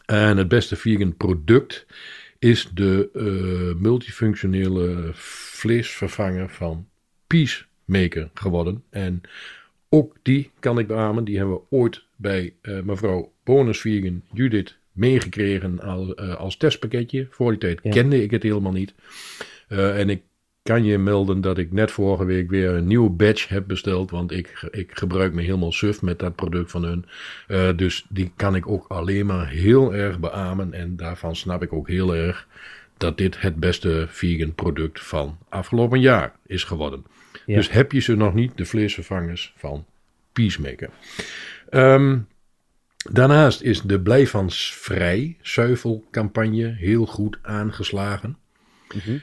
[0.06, 1.86] En het beste vegan product
[2.38, 3.10] is de
[3.78, 6.88] multifunctionele vleesvervanger van
[7.26, 8.84] Peacemaker geworden.
[8.90, 9.20] En
[9.88, 11.24] ook die kan ik beamen.
[11.24, 17.26] Die hebben we ooit bij uh, mevrouw Bonusvieren Judith meegekregen als, uh, als testpakketje.
[17.30, 18.94] Voor die tijd kende ik het helemaal niet.
[19.68, 20.22] Uh, en ik
[20.66, 24.10] kan je melden dat ik net vorige week weer een nieuwe badge heb besteld.
[24.10, 27.76] Want ik, ik gebruik me helemaal suf met dat product van hun.
[27.76, 30.72] dus die kan ik ook alleen maar heel erg beamen.
[30.72, 32.46] En daarvan snap ik ook heel erg
[32.96, 37.04] dat dit het beste vegan product van afgelopen jaar is geworden.
[37.46, 39.86] Dus heb je ze nog niet, de vleesvervangers van
[40.32, 40.90] Peacemaker.
[41.70, 42.26] Um,
[43.10, 48.36] daarnaast is de Blijvans Vrij zuivelcampagne heel goed aangeslagen.
[48.94, 49.22] Mm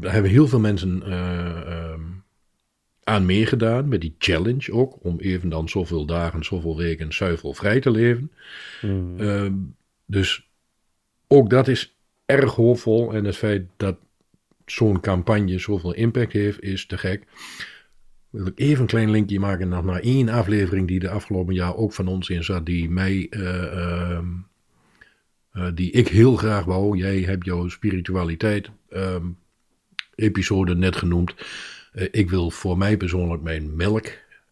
[0.00, 2.24] daar hebben heel veel mensen uh, um,
[3.04, 5.04] aan meegedaan met die challenge ook.
[5.04, 8.32] Om even dan zoveel dagen, zoveel weken zuivelvrij te leven.
[8.82, 9.52] Mhm.
[10.06, 10.48] dus
[11.26, 13.14] ook dat is erg hoopvol.
[13.14, 13.96] En het feit dat
[14.66, 17.24] zo'n campagne zoveel impact heeft, is te gek.
[18.30, 21.76] Wil ik even een klein linkje maken naar, naar één aflevering die de afgelopen jaar
[21.76, 24.18] ook van ons in zat, die mij, uh, uh,
[25.54, 26.96] uh, die ik heel graag wou.
[26.96, 29.26] Jij hebt jouw spiritualiteit ehm,
[30.14, 31.34] episode net genoemd.
[31.92, 34.06] Eh, ik wil voor mij persoonlijk mijn melk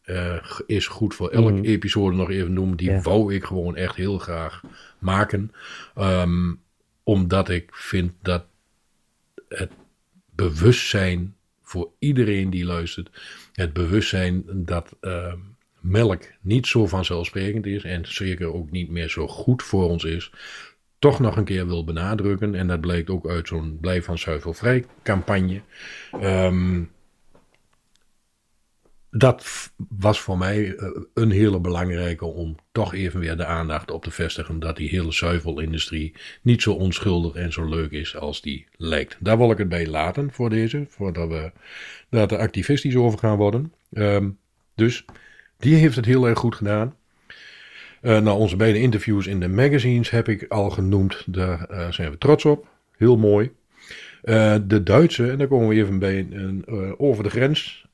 [0.04, 1.64] uh, is goed voor elke mm.
[1.64, 2.76] episode nog even noemen.
[2.76, 3.00] Die ja.
[3.00, 4.62] wou ik gewoon echt heel graag
[4.98, 5.52] maken.
[5.98, 6.60] Um,
[7.02, 8.44] omdat ik vind dat
[9.48, 9.72] het
[10.34, 13.10] bewustzijn voor iedereen die luistert,
[13.52, 15.32] het bewustzijn dat uh,
[15.80, 20.32] melk niet zo vanzelfsprekend is en zeker ook niet meer zo goed voor ons is,
[20.98, 22.54] toch nog een keer wil benadrukken.
[22.54, 25.60] En dat blijkt ook uit zo'n Blijf van Zuivelvrij campagne.
[26.22, 26.90] Um,
[29.10, 34.02] dat was voor mij eh, een hele belangrijke om toch even weer de aandacht op
[34.02, 38.66] te vestigen dat die hele zuivelindustrie niet zo onschuldig en zo leuk is als die
[38.76, 39.16] lijkt.
[39.20, 41.52] Daar wil ik het bij laten voor deze, voordat we
[42.10, 43.72] daar activistisch over gaan worden.
[43.90, 44.38] Um,
[44.74, 45.04] dus
[45.58, 46.94] die heeft het heel erg goed gedaan.
[48.02, 51.22] Uh, nou, onze beide interviews in de magazines heb ik al genoemd.
[51.26, 52.68] Daar uh, zijn we trots op.
[52.96, 53.50] Heel mooi.
[54.24, 56.64] Uh, de Duitse, en daar komen we even bij een
[56.98, 57.86] over de grens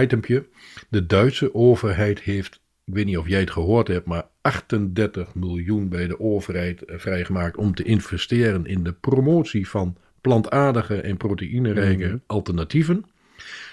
[0.00, 0.46] itempje.
[0.88, 5.88] De Duitse overheid heeft, ik weet niet of jij het gehoord hebt, maar 38 miljoen
[5.88, 12.22] bij de overheid vrijgemaakt om te investeren in de promotie van plantaardige en proteïnerijke mm.
[12.26, 13.04] alternatieven.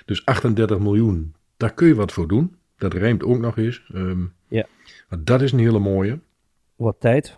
[0.05, 2.55] Dus 38 miljoen, daar kun je wat voor doen.
[2.77, 3.83] Dat rijmt ook nog eens.
[3.93, 4.33] Um,
[5.19, 6.19] dat is een hele mooie.
[6.75, 7.37] Wat tijd?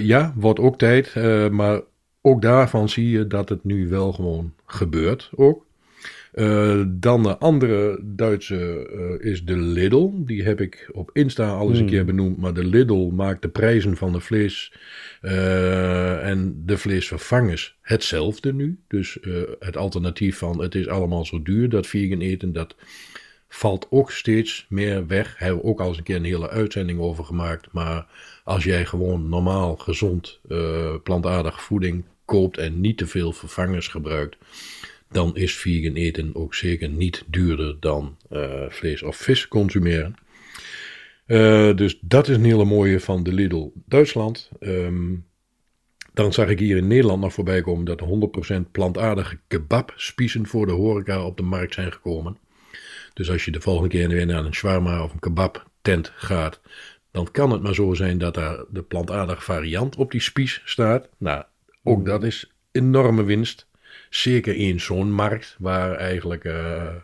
[0.00, 1.14] ja, wordt ook tijd.
[1.50, 1.80] maar
[2.20, 5.66] ook daarvan zie je dat het nu wel gewoon gebeurt ook.
[6.36, 8.88] Uh, dan de andere Duitse
[9.20, 10.10] uh, is de Lidl.
[10.16, 11.92] Die heb ik op Insta al eens een hmm.
[11.92, 12.36] keer benoemd.
[12.38, 14.72] Maar de Lidl maakt de prijzen van de vlees
[15.22, 18.78] uh, en de vleesvervangers hetzelfde nu.
[18.88, 19.18] Dus
[19.58, 22.76] het alternatief van het is allemaal zo duur, dat vegan eten, dat
[23.48, 25.26] valt ook steeds meer weg.
[25.26, 27.72] Daar hebben we ook al eens een keer een hele uitzending over gemaakt.
[27.72, 28.06] Maar
[28.44, 30.40] als jij gewoon normaal, gezond,
[31.02, 34.36] plantaardige voeding koopt en niet te veel vervangers gebruikt,
[35.10, 40.14] dan is vegan eten ook zeker niet duurder dan uh, vlees of vis consumeren.
[41.26, 44.50] Uh, dus dat is een hele mooie van de Lidl Duitsland.
[44.60, 45.26] Um,
[46.12, 48.02] dan zag ik hier in Nederland nog voorbij komen dat
[48.66, 52.38] 100% plantaardige kebabspiezen voor de horeca op de markt zijn gekomen.
[53.16, 56.60] Dus als je de volgende keer weer naar een shawarma of een kebab tent gaat,
[57.10, 61.08] dan kan het maar zo zijn dat daar de plantaardige variant op die spies staat.
[61.18, 61.44] Nou,
[61.82, 63.66] ook dat is enorme winst.
[64.10, 66.94] Zeker in zo'n markt waar eigenlijk, uh,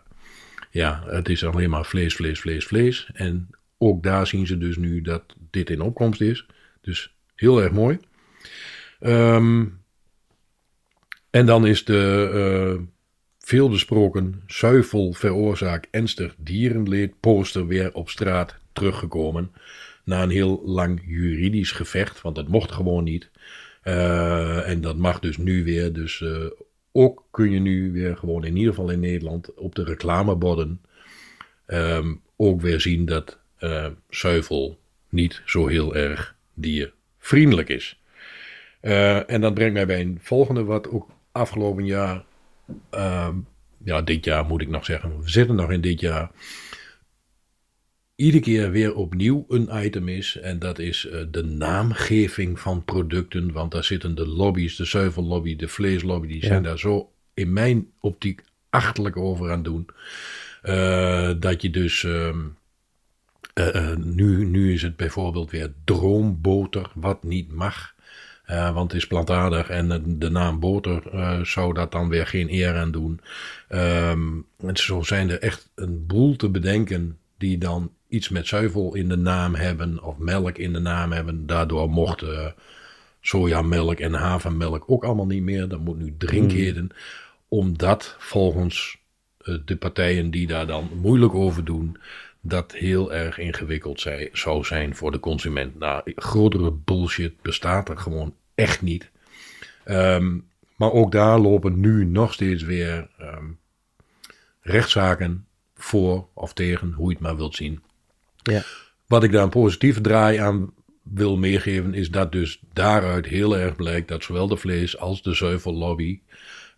[0.70, 3.10] ja, het is alleen maar vlees, vlees, vlees, vlees.
[3.12, 3.48] En
[3.78, 6.46] ook daar zien ze dus nu dat dit in opkomst is.
[6.80, 7.98] Dus heel erg mooi.
[9.00, 9.80] Um,
[11.30, 12.30] en dan is de
[12.78, 12.86] uh,
[13.52, 19.52] veelbesproken zuivel veroorzaakt ernstig dierenleed poster weer op straat teruggekomen.
[20.04, 23.30] Na een heel lang juridisch gevecht, want dat mocht gewoon niet.
[23.84, 25.92] Uh, en dat mag dus nu weer.
[25.92, 26.46] Dus uh,
[26.92, 30.80] ook kun je nu weer gewoon in ieder geval in Nederland op de reclameborden
[31.66, 33.38] um, ook weer zien dat
[34.08, 38.00] zuivel niet zo heel erg diervriendelijk is.
[39.26, 42.24] en dat brengt mij bij een volgende, wat ook afgelopen jaar,
[42.90, 43.36] ehm,
[43.84, 46.30] ja, dit jaar moet ik nog zeggen, we zitten nog in dit jaar,
[48.14, 50.36] iedere keer weer opnieuw een item is.
[50.36, 53.52] En dat is uh, de naamgeving van producten.
[53.52, 57.86] Want daar zitten de lobby's, de zuivellobby, de vleeslobby, die zijn daar zo in mijn
[58.00, 59.86] optiek achterlijk over aan doen.
[60.62, 62.02] Uh, dat je dus.
[62.02, 62.36] Uh,
[63.96, 67.91] nu, nu is het bijvoorbeeld weer droomboter, wat niet mag.
[68.74, 71.02] Want het is plantaardig en de naam boter
[71.46, 73.20] zou dat dan weer geen eer aan doen.
[73.68, 78.94] Um, en zo zijn er echt een boel te bedenken die dan iets met zuivel
[78.94, 81.46] in de naam hebben of melk in de naam hebben.
[81.46, 82.46] Daardoor mocht uh,
[83.20, 85.68] sojamelk en havermelk ook allemaal niet meer.
[85.68, 86.88] Dat moet nu drinkheden.
[86.88, 86.98] Hmm.
[87.48, 89.00] Omdat volgens
[89.64, 91.96] de partijen die daar dan moeilijk over doen,
[92.40, 95.78] dat heel erg ingewikkeld zij, zou zijn voor de consument.
[95.78, 99.10] Nou, grotere bullshit bestaat er gewoon echt niet.
[99.86, 103.58] Um, maar ook daar lopen nu nog steeds weer um,
[104.60, 107.82] rechtszaken voor of tegen, hoe je het maar wilt zien.
[108.42, 108.62] Ja.
[109.06, 113.76] Wat ik daar een positieve draai aan wil meegeven, is dat dus daaruit heel erg
[113.76, 116.20] blijkt dat zowel de vlees als de zuivellobby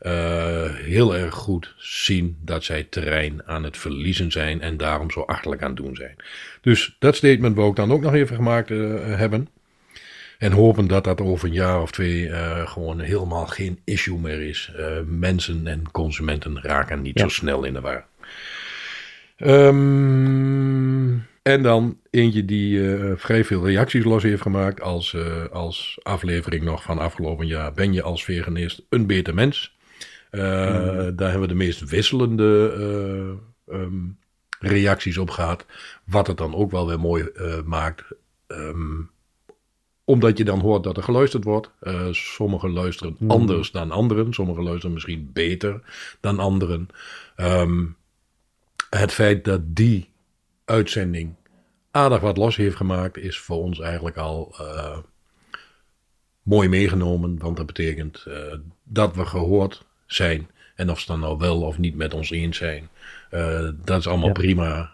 [0.01, 5.21] uh, heel erg goed zien dat zij terrein aan het verliezen zijn en daarom zo
[5.21, 6.17] achterlijk aan het doen zijn.
[6.61, 9.49] Dus dat statement wil ik dan ook nog even gemaakt uh, hebben.
[10.39, 14.41] En hopen dat dat over een jaar of twee uh, gewoon helemaal geen issue meer
[14.41, 14.73] is.
[15.07, 18.05] mensen en consumenten raken niet zo snel in de war.
[19.39, 25.17] Um, en dan eentje die uh, vrij veel reacties los heeft gemaakt als,
[25.53, 27.73] als aflevering nog van afgelopen jaar.
[27.73, 29.77] Ben je als veganist een beter mens?
[30.31, 31.17] Uh, mm.
[31.17, 32.73] Daar hebben we de meest wisselende
[33.69, 34.19] um,
[34.59, 35.67] reacties op gehad.
[36.05, 37.29] Wat het dan ook wel weer mooi
[37.65, 38.05] maakt.
[38.49, 39.11] Um,
[40.05, 41.71] omdat je dan hoort dat er geluisterd wordt.
[42.11, 43.31] sommigen luisteren mm.
[43.31, 44.33] anders dan anderen.
[44.33, 45.81] Sommigen luisteren misschien beter
[46.21, 46.89] dan anderen.
[47.37, 47.97] Um,
[48.91, 50.09] het feit dat die
[50.65, 51.35] uitzending
[51.91, 54.97] aardig wat los heeft gemaakt, is voor ons eigenlijk al uh,
[56.43, 57.39] mooi meegenomen.
[57.39, 58.35] Want dat betekent uh,
[58.83, 60.49] dat we gehoord zijn.
[60.75, 62.89] En of ze dan nou wel of niet met ons eens zijn,
[63.85, 64.33] dat is allemaal ja.
[64.33, 64.93] prima.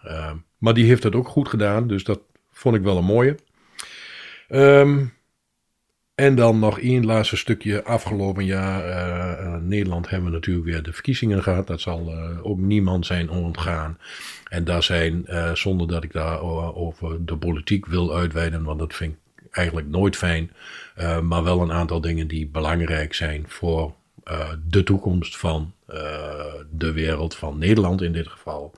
[0.58, 2.20] maar die heeft het ook goed gedaan, dus dat
[2.50, 3.36] vond ik wel een mooie.
[4.52, 5.12] Um,
[6.14, 8.88] en dan nog één laatste stukje afgelopen jaar.
[8.88, 11.66] Uh, Nederland hebben we natuurlijk weer de verkiezingen gehad.
[11.66, 13.98] Dat zal uh, ook niemand zijn ontgaan.
[14.48, 16.40] En daar zijn, zonder dat ik daar
[16.74, 20.50] over de politiek wil uitweiden, want dat vind ik eigenlijk nooit fijn.
[21.22, 23.94] maar wel een aantal dingen die belangrijk zijn voor
[24.66, 25.72] de toekomst van
[26.70, 28.74] de wereld, van Nederland in dit geval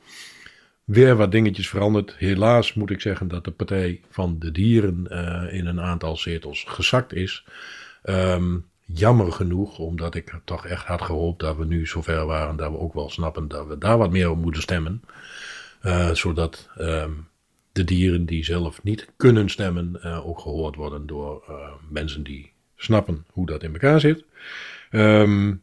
[0.85, 2.15] weer wat dingetjes veranderd.
[2.19, 6.65] Helaas moet ik zeggen dat de Partij van de Dieren uh, in een aantal zetels
[6.69, 7.45] gezakt is.
[8.05, 12.71] Um, jammer genoeg, omdat ik toch echt had gehoopt dat we nu zover waren dat
[12.71, 15.03] we ook wel snappen dat we daar wat meer op moeten stemmen.
[15.83, 17.29] Uh, zodat um,
[17.73, 21.43] de dieren die zelf niet kunnen stemmen uh, ook gehoord worden door
[21.89, 24.25] mensen die snappen hoe dat in elkaar zit.
[24.91, 25.63] Um,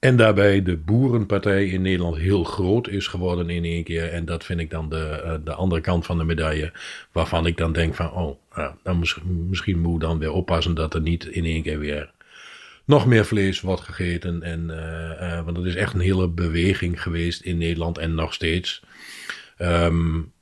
[0.00, 4.12] en daarbij de boerenpartij in Nederland heel groot is geworden in één keer.
[4.12, 6.72] En dat vind ik dan de, eh, de andere kant van de medaille.
[7.12, 8.36] Waarvan ik dan denk van, oh,
[8.84, 12.10] nou, misschien, misschien moet dan weer oppassen dat er niet in één keer weer
[12.84, 14.42] nog meer vlees wordt gegeten.
[14.42, 18.34] En, uh, uh, want het is echt een hele beweging geweest in Nederland en nog
[18.34, 18.82] steeds.
[19.58, 20.32] Um,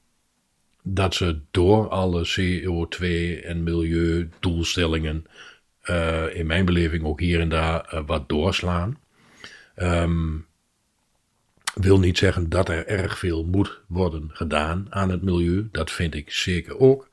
[0.82, 3.04] dat ze door alle CO2
[3.44, 5.26] en milieudoelstellingen,
[5.90, 8.98] uh, in mijn beleving ook hier en daar, wat doorslaan.
[9.82, 10.46] Um,
[11.74, 15.68] wil niet zeggen dat er erg veel moet worden gedaan aan het milieu.
[15.72, 17.08] Dat vind ik zeker ook.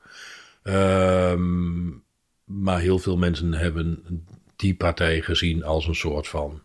[0.62, 2.02] Um,
[2.44, 4.04] maar heel veel mensen hebben
[4.56, 6.60] die partij gezien als een soort van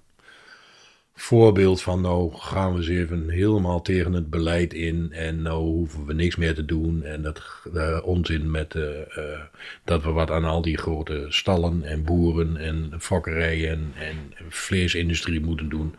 [1.15, 6.05] voorbeeld van nou gaan we eens even helemaal tegen het beleid in en nou hoeven
[6.05, 7.41] we niks meer te doen en dat
[7.73, 8.83] uh, onzin met uh,
[9.17, 9.39] uh,
[9.83, 15.69] dat we wat aan al die grote stallen en boeren en fokkerijen en vleesindustrie moeten
[15.69, 15.95] doen.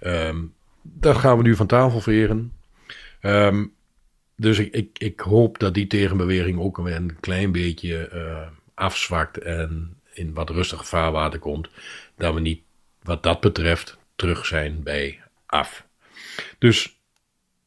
[0.00, 2.52] Um, dat gaan we nu van tafel veren.
[3.22, 3.72] Um,
[4.36, 8.10] dus ik, ik, ik hoop dat die tegenbeweging ook een klein beetje
[8.74, 11.68] afzwakt en in wat rustige vaarwater komt.
[12.16, 12.60] Dat we niet
[13.02, 15.86] wat dat betreft terug zijn bij af.
[16.58, 17.00] Dus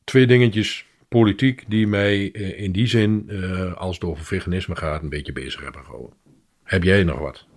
[0.03, 5.01] twee dingetjes politiek die mij eh, in die zin, uh, als het over veganisme gaat,
[5.01, 6.17] een beetje bezig hebben gehouden.
[6.63, 7.47] Heb jij nog wat?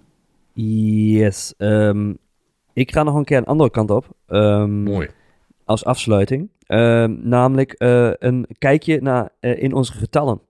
[0.55, 1.55] Yes.
[1.59, 2.18] Um,
[2.72, 4.16] ik ga nog een keer een andere kant op.
[4.28, 5.09] Um, Mooi.
[5.64, 6.51] als afsluiting.
[6.66, 10.40] Ehm, namelijk eh, een kijkje naar, eh, in onze getallen.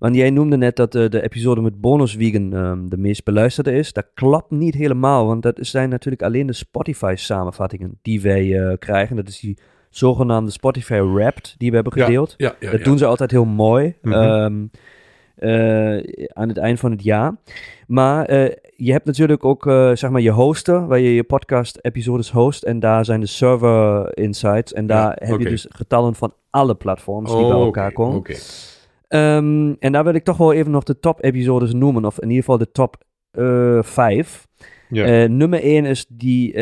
[0.00, 3.72] Want jij noemde net dat eh, de episode met Bonus Vegan ehm, de meest beluisterde
[3.72, 3.92] is.
[3.92, 9.16] Dat klopt niet helemaal, want dat zijn natuurlijk alleen de Spotify-samenvattingen die wij krijgen.
[9.16, 9.58] Dat is die
[9.90, 12.34] zogenaamde Spotify Wrapped die we hebben gedeeld.
[12.36, 13.94] Ja, ja, dat doen ze altijd heel mooi.
[14.02, 14.66] Mhm.
[16.32, 17.36] aan het eind van het jaar.
[17.86, 18.32] Maar
[18.76, 19.62] je hebt natuurlijk ook
[19.94, 22.62] zeg maar je hosten, waar je je podcast-episodes host.
[22.62, 24.72] En daar zijn de server insights.
[24.72, 28.16] En daar heb je dus getallen van alle platforms die bij elkaar komen.
[28.16, 28.34] Oké.
[29.10, 32.04] Ehm, en daar wil ik toch wel even nog de top-episodes noemen.
[32.04, 32.96] Of in ieder geval de top
[33.80, 34.46] 5.
[34.88, 35.26] Ja.
[35.26, 36.54] nummer 1 is die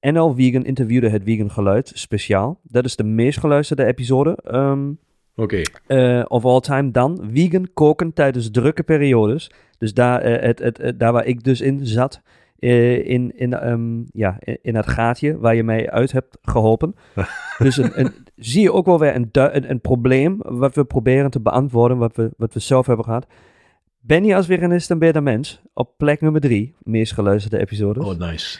[0.00, 2.60] NL Vegan interviewde het vegan geluid speciaal.
[2.62, 4.38] Dat is de meest geluisterde episode.
[4.54, 4.98] Um,
[5.36, 5.62] Oké.
[5.86, 6.22] Okay.
[6.22, 6.90] of all time.
[6.90, 9.50] Dan vegan koken tijdens drukke periodes.
[9.78, 12.20] Dus daar, uh, het, het, daar waar ik dus in zat,
[12.58, 16.94] uh, in, in, um, ja, in het gaatje waar je mij uit hebt geholpen.
[17.58, 18.12] dus een, een,
[18.44, 22.16] zie je ook wel weer een, een, een, probleem wat we proberen te beantwoorden, wat
[22.16, 23.26] we, wat we zelf hebben gehad.
[24.00, 25.62] Ben je als veganist een beter mens?
[25.74, 28.04] Op plek nummer drie, meest geluisterde episode.
[28.04, 28.58] Oh, nice.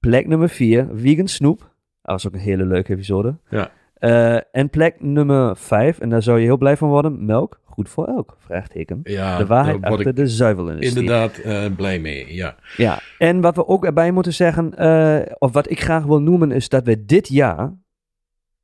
[0.00, 1.58] Plek nummer vier, vegan snoep.
[2.02, 3.36] Dat was ook een hele leuke episode.
[3.50, 3.70] Ja.
[3.98, 7.88] Uh, en plek nummer vijf, en daar zou je heel blij van worden, melk goed
[7.88, 8.36] voor elk?
[8.38, 9.00] Vraagteken.
[9.02, 11.00] Ja, de waarheid achter de zuivelindustrie.
[11.00, 12.56] Inderdaad, uh, blij mee, ja.
[12.76, 16.50] Ja, en wat we ook erbij moeten zeggen, uh, of wat ik graag wil noemen,
[16.50, 17.72] is dat we dit jaar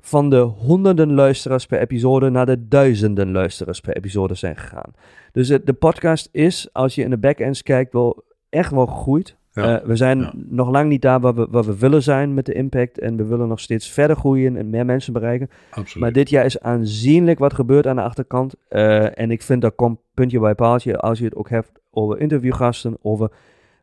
[0.01, 4.92] van de honderden luisteraars per episode naar de duizenden luisteraars per episode zijn gegaan.
[5.32, 9.36] Dus de podcast is, als je in de backends kijkt, wel echt wel gegroeid.
[9.53, 12.53] Eh, we zijn nog lang niet daar waar we, waar we willen zijn met de
[12.53, 12.99] impact.
[12.99, 15.51] En we willen nog steeds verder groeien en meer mensen bereiken.
[15.70, 16.03] Absoluut.
[16.03, 18.55] Maar dit jaar is aanzienlijk wat gebeurt aan de achterkant.
[18.70, 22.18] Uh, en ik vind dat komt puntje bij paaltje als je het ook hebt over
[22.20, 23.30] interviewgasten, over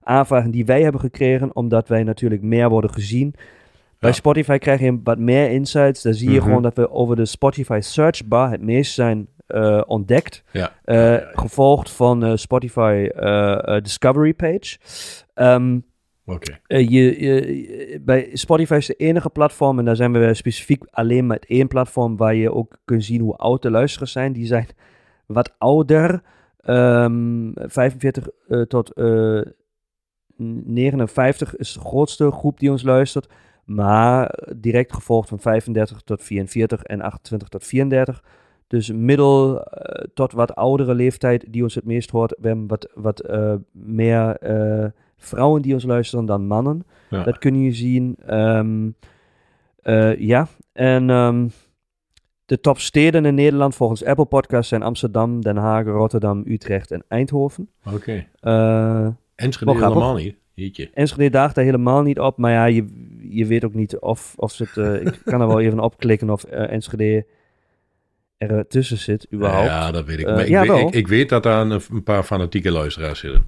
[0.03, 3.35] aanvragen die wij hebben gekregen, omdat wij natuurlijk meer worden gezien.
[4.03, 6.01] Bij Spotify krijg je wat meer insights.
[6.01, 6.45] Dan zie je mhm.
[6.45, 10.43] gewoon dat we over de Spotify search bar het meest zijn uh, ontdekt.
[10.51, 10.71] Ja.
[10.85, 13.07] Uh, gevolgd van uh, Spotify
[13.81, 14.77] Discovery page.
[15.35, 15.85] Um,
[16.25, 16.51] Oké.
[16.63, 16.83] Okay.
[16.83, 21.45] je, je, bij Spotify is de enige platform, en daar zijn we specifiek alleen met
[21.45, 24.33] één platform, waar je ook kunt zien hoe oud de luisteraars zijn.
[24.33, 24.67] Die zijn
[25.25, 26.21] wat ouder.
[26.65, 28.27] Um, 45
[28.67, 28.91] tot
[30.37, 33.27] 59 is de grootste groep die ons luistert.
[33.65, 38.23] Maar direct gevolgd van 35 tot 44 en 28 tot 34.
[38.67, 39.61] Dus middel uh,
[40.13, 42.35] tot wat oudere leeftijd die ons het meest hoort.
[42.39, 44.85] We hebben wat, wat uh, meer uh,
[45.17, 46.85] vrouwen die ons luisteren dan mannen.
[47.09, 47.23] Ja.
[47.23, 48.17] Dat kun je zien.
[48.35, 48.95] Um,
[50.17, 51.51] ja, en um,
[52.45, 57.69] de topsteden in Nederland volgens Apple Podcasts zijn Amsterdam, Den Haag, Rotterdam, Utrecht en Eindhoven.
[57.85, 57.95] Oké.
[58.41, 59.15] Okay.
[59.35, 60.35] Enschede helemaal niet.
[60.53, 60.89] Jeetje.
[60.93, 62.37] Enschede daagt daar helemaal niet op.
[62.37, 62.85] Maar ja, je,
[63.29, 65.07] je weet ook niet of, of ze het...
[65.13, 67.25] ik kan er wel even opklikken of Enschede
[68.37, 69.67] er tussen zit, überhaupt.
[69.67, 70.27] Ja, dat weet ik.
[70.27, 73.19] Uh, maar ik, ja, weet, ik, ik, weet dat daar een, een, paar fanatieke luisteraars
[73.19, 73.45] zitten.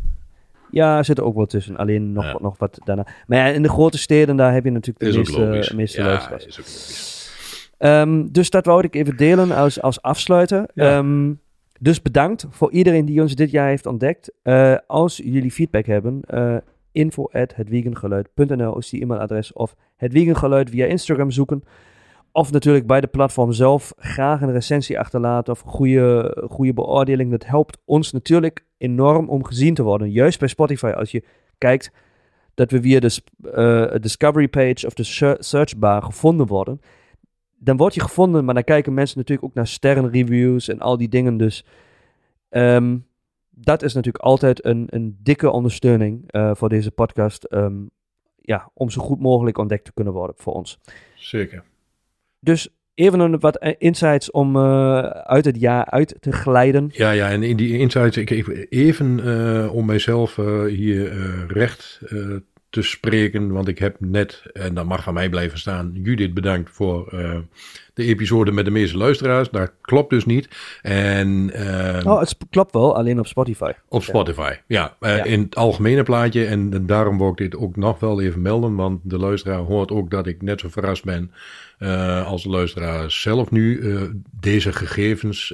[0.72, 1.78] Ja, er zitten ook wel tussen.
[1.78, 2.38] Alleen nog, ja.
[2.42, 3.08] nog wat daarna.
[3.28, 6.46] Maar ja, in de grote steden, daar heb je natuurlijk de meeste, meeste ja, luisteraars.
[6.46, 10.70] Is ook um, dus dat wou ik even delen als, als afsluiter.
[10.74, 11.40] Um,
[11.80, 14.32] dus bedankt voor iedereen die ons dit jaar heeft ontdekt.
[14.44, 16.56] Uh, als jullie feedback hebben, uh,
[16.96, 17.28] info
[18.78, 19.54] is die e-mailadres.
[19.54, 20.14] Of het
[20.70, 21.64] via Instagram zoeken.
[22.32, 27.32] Of natuurlijk bij de platform zelf graag een recensie achterlaten of goede, goede beoordeling.
[27.32, 30.12] Dat helpt ons natuurlijk enorm om gezien te worden.
[30.12, 31.24] Juist bij Spotify, als je
[31.58, 31.92] kijkt
[32.54, 36.82] dat we via de uh, discovery page of de search bar gevonden worden.
[37.58, 41.10] Dan word je gevonden, maar dan kijken mensen natuurlijk ook naar sterrenreviews en al die
[41.10, 41.38] dingen.
[41.38, 41.66] Dus
[42.50, 43.06] um,
[43.56, 47.48] dat is natuurlijk altijd een, een dikke ondersteuning uh, voor deze podcast.
[47.54, 47.90] Um,
[48.42, 50.80] ja, om zo goed mogelijk ontdekt te kunnen worden voor ons.
[51.16, 51.64] Zeker.
[52.40, 56.90] Dus even een, wat eh, insights om uh, uit het jaar uit te glijden.
[56.92, 58.30] Ja, ja en in die insights, ik
[58.70, 61.14] even uh, om mijzelf uh, hier
[61.48, 62.02] recht
[62.76, 66.70] te spreken, want ik heb net, en dat mag van mij blijven staan, Judith bedankt
[66.72, 67.10] voor
[67.94, 69.50] de episode met de meeste luisteraars.
[69.50, 70.48] Dat klopt dus niet.
[70.82, 71.52] En,
[72.06, 73.72] oh, het klopt wel, alleen op Spotify.
[73.88, 74.96] Op Spotify, ja.
[75.00, 75.24] ja.
[75.24, 79.00] In het algemene plaatje, en daarom wil ik dit ook nog wel even melden, want
[79.04, 81.32] de luisteraar hoort ook dat ik net zo verrast ben
[82.26, 83.82] als luisteraar zelf nu.
[84.40, 85.54] Deze gegevens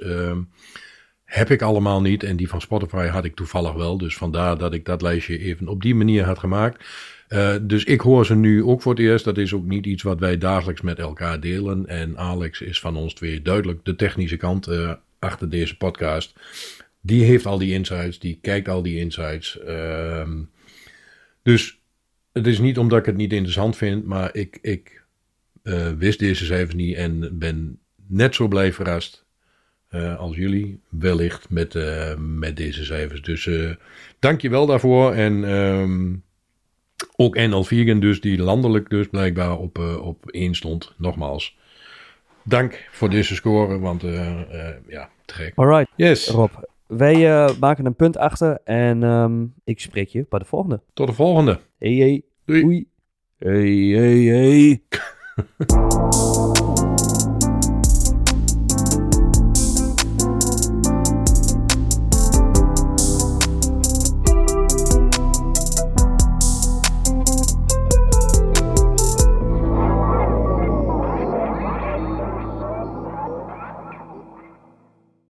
[1.31, 3.97] heb ik allemaal niet en die van Spotify had ik toevallig wel.
[3.97, 6.85] Dus vandaar dat ik dat lijstje even op die manier had gemaakt.
[7.29, 9.25] Uh, dus ik hoor ze nu ook voor het eerst.
[9.25, 11.87] Dat is ook niet iets wat wij dagelijks met elkaar delen.
[11.87, 16.35] En Alex is van ons twee duidelijk de technische kant uh, achter deze podcast.
[17.01, 19.59] Die heeft al die insights, die kijkt al die insights.
[19.67, 20.29] Uh,
[21.43, 21.81] dus
[22.31, 25.03] het is niet omdat ik het niet interessant vind, maar ik, ik
[25.97, 29.25] wist deze cijfers niet en ben net zo blij verrast
[30.17, 31.77] als jullie, wellicht met,
[32.17, 33.21] met deze cijfers.
[33.21, 33.49] Dus
[34.19, 35.13] dank je wel daarvoor.
[35.13, 36.15] En ehm,
[37.15, 40.93] ook NL Vegan dus, die landelijk dus blijkbaar op, op één stond.
[40.97, 41.57] Nogmaals,
[42.43, 44.01] dank voor deze score, want
[44.87, 45.51] ja, te gek.
[45.55, 46.27] Alright, yes.
[46.27, 46.51] Rob.
[46.87, 50.81] Wij maken een punt achter en ehm, ik spreek je bij de volgende.
[50.93, 51.59] Tot de volgende.
[51.77, 52.23] Hey, hey.
[52.45, 52.63] Doei.
[52.63, 52.85] Oei.
[53.37, 54.81] Hey, hey, hey.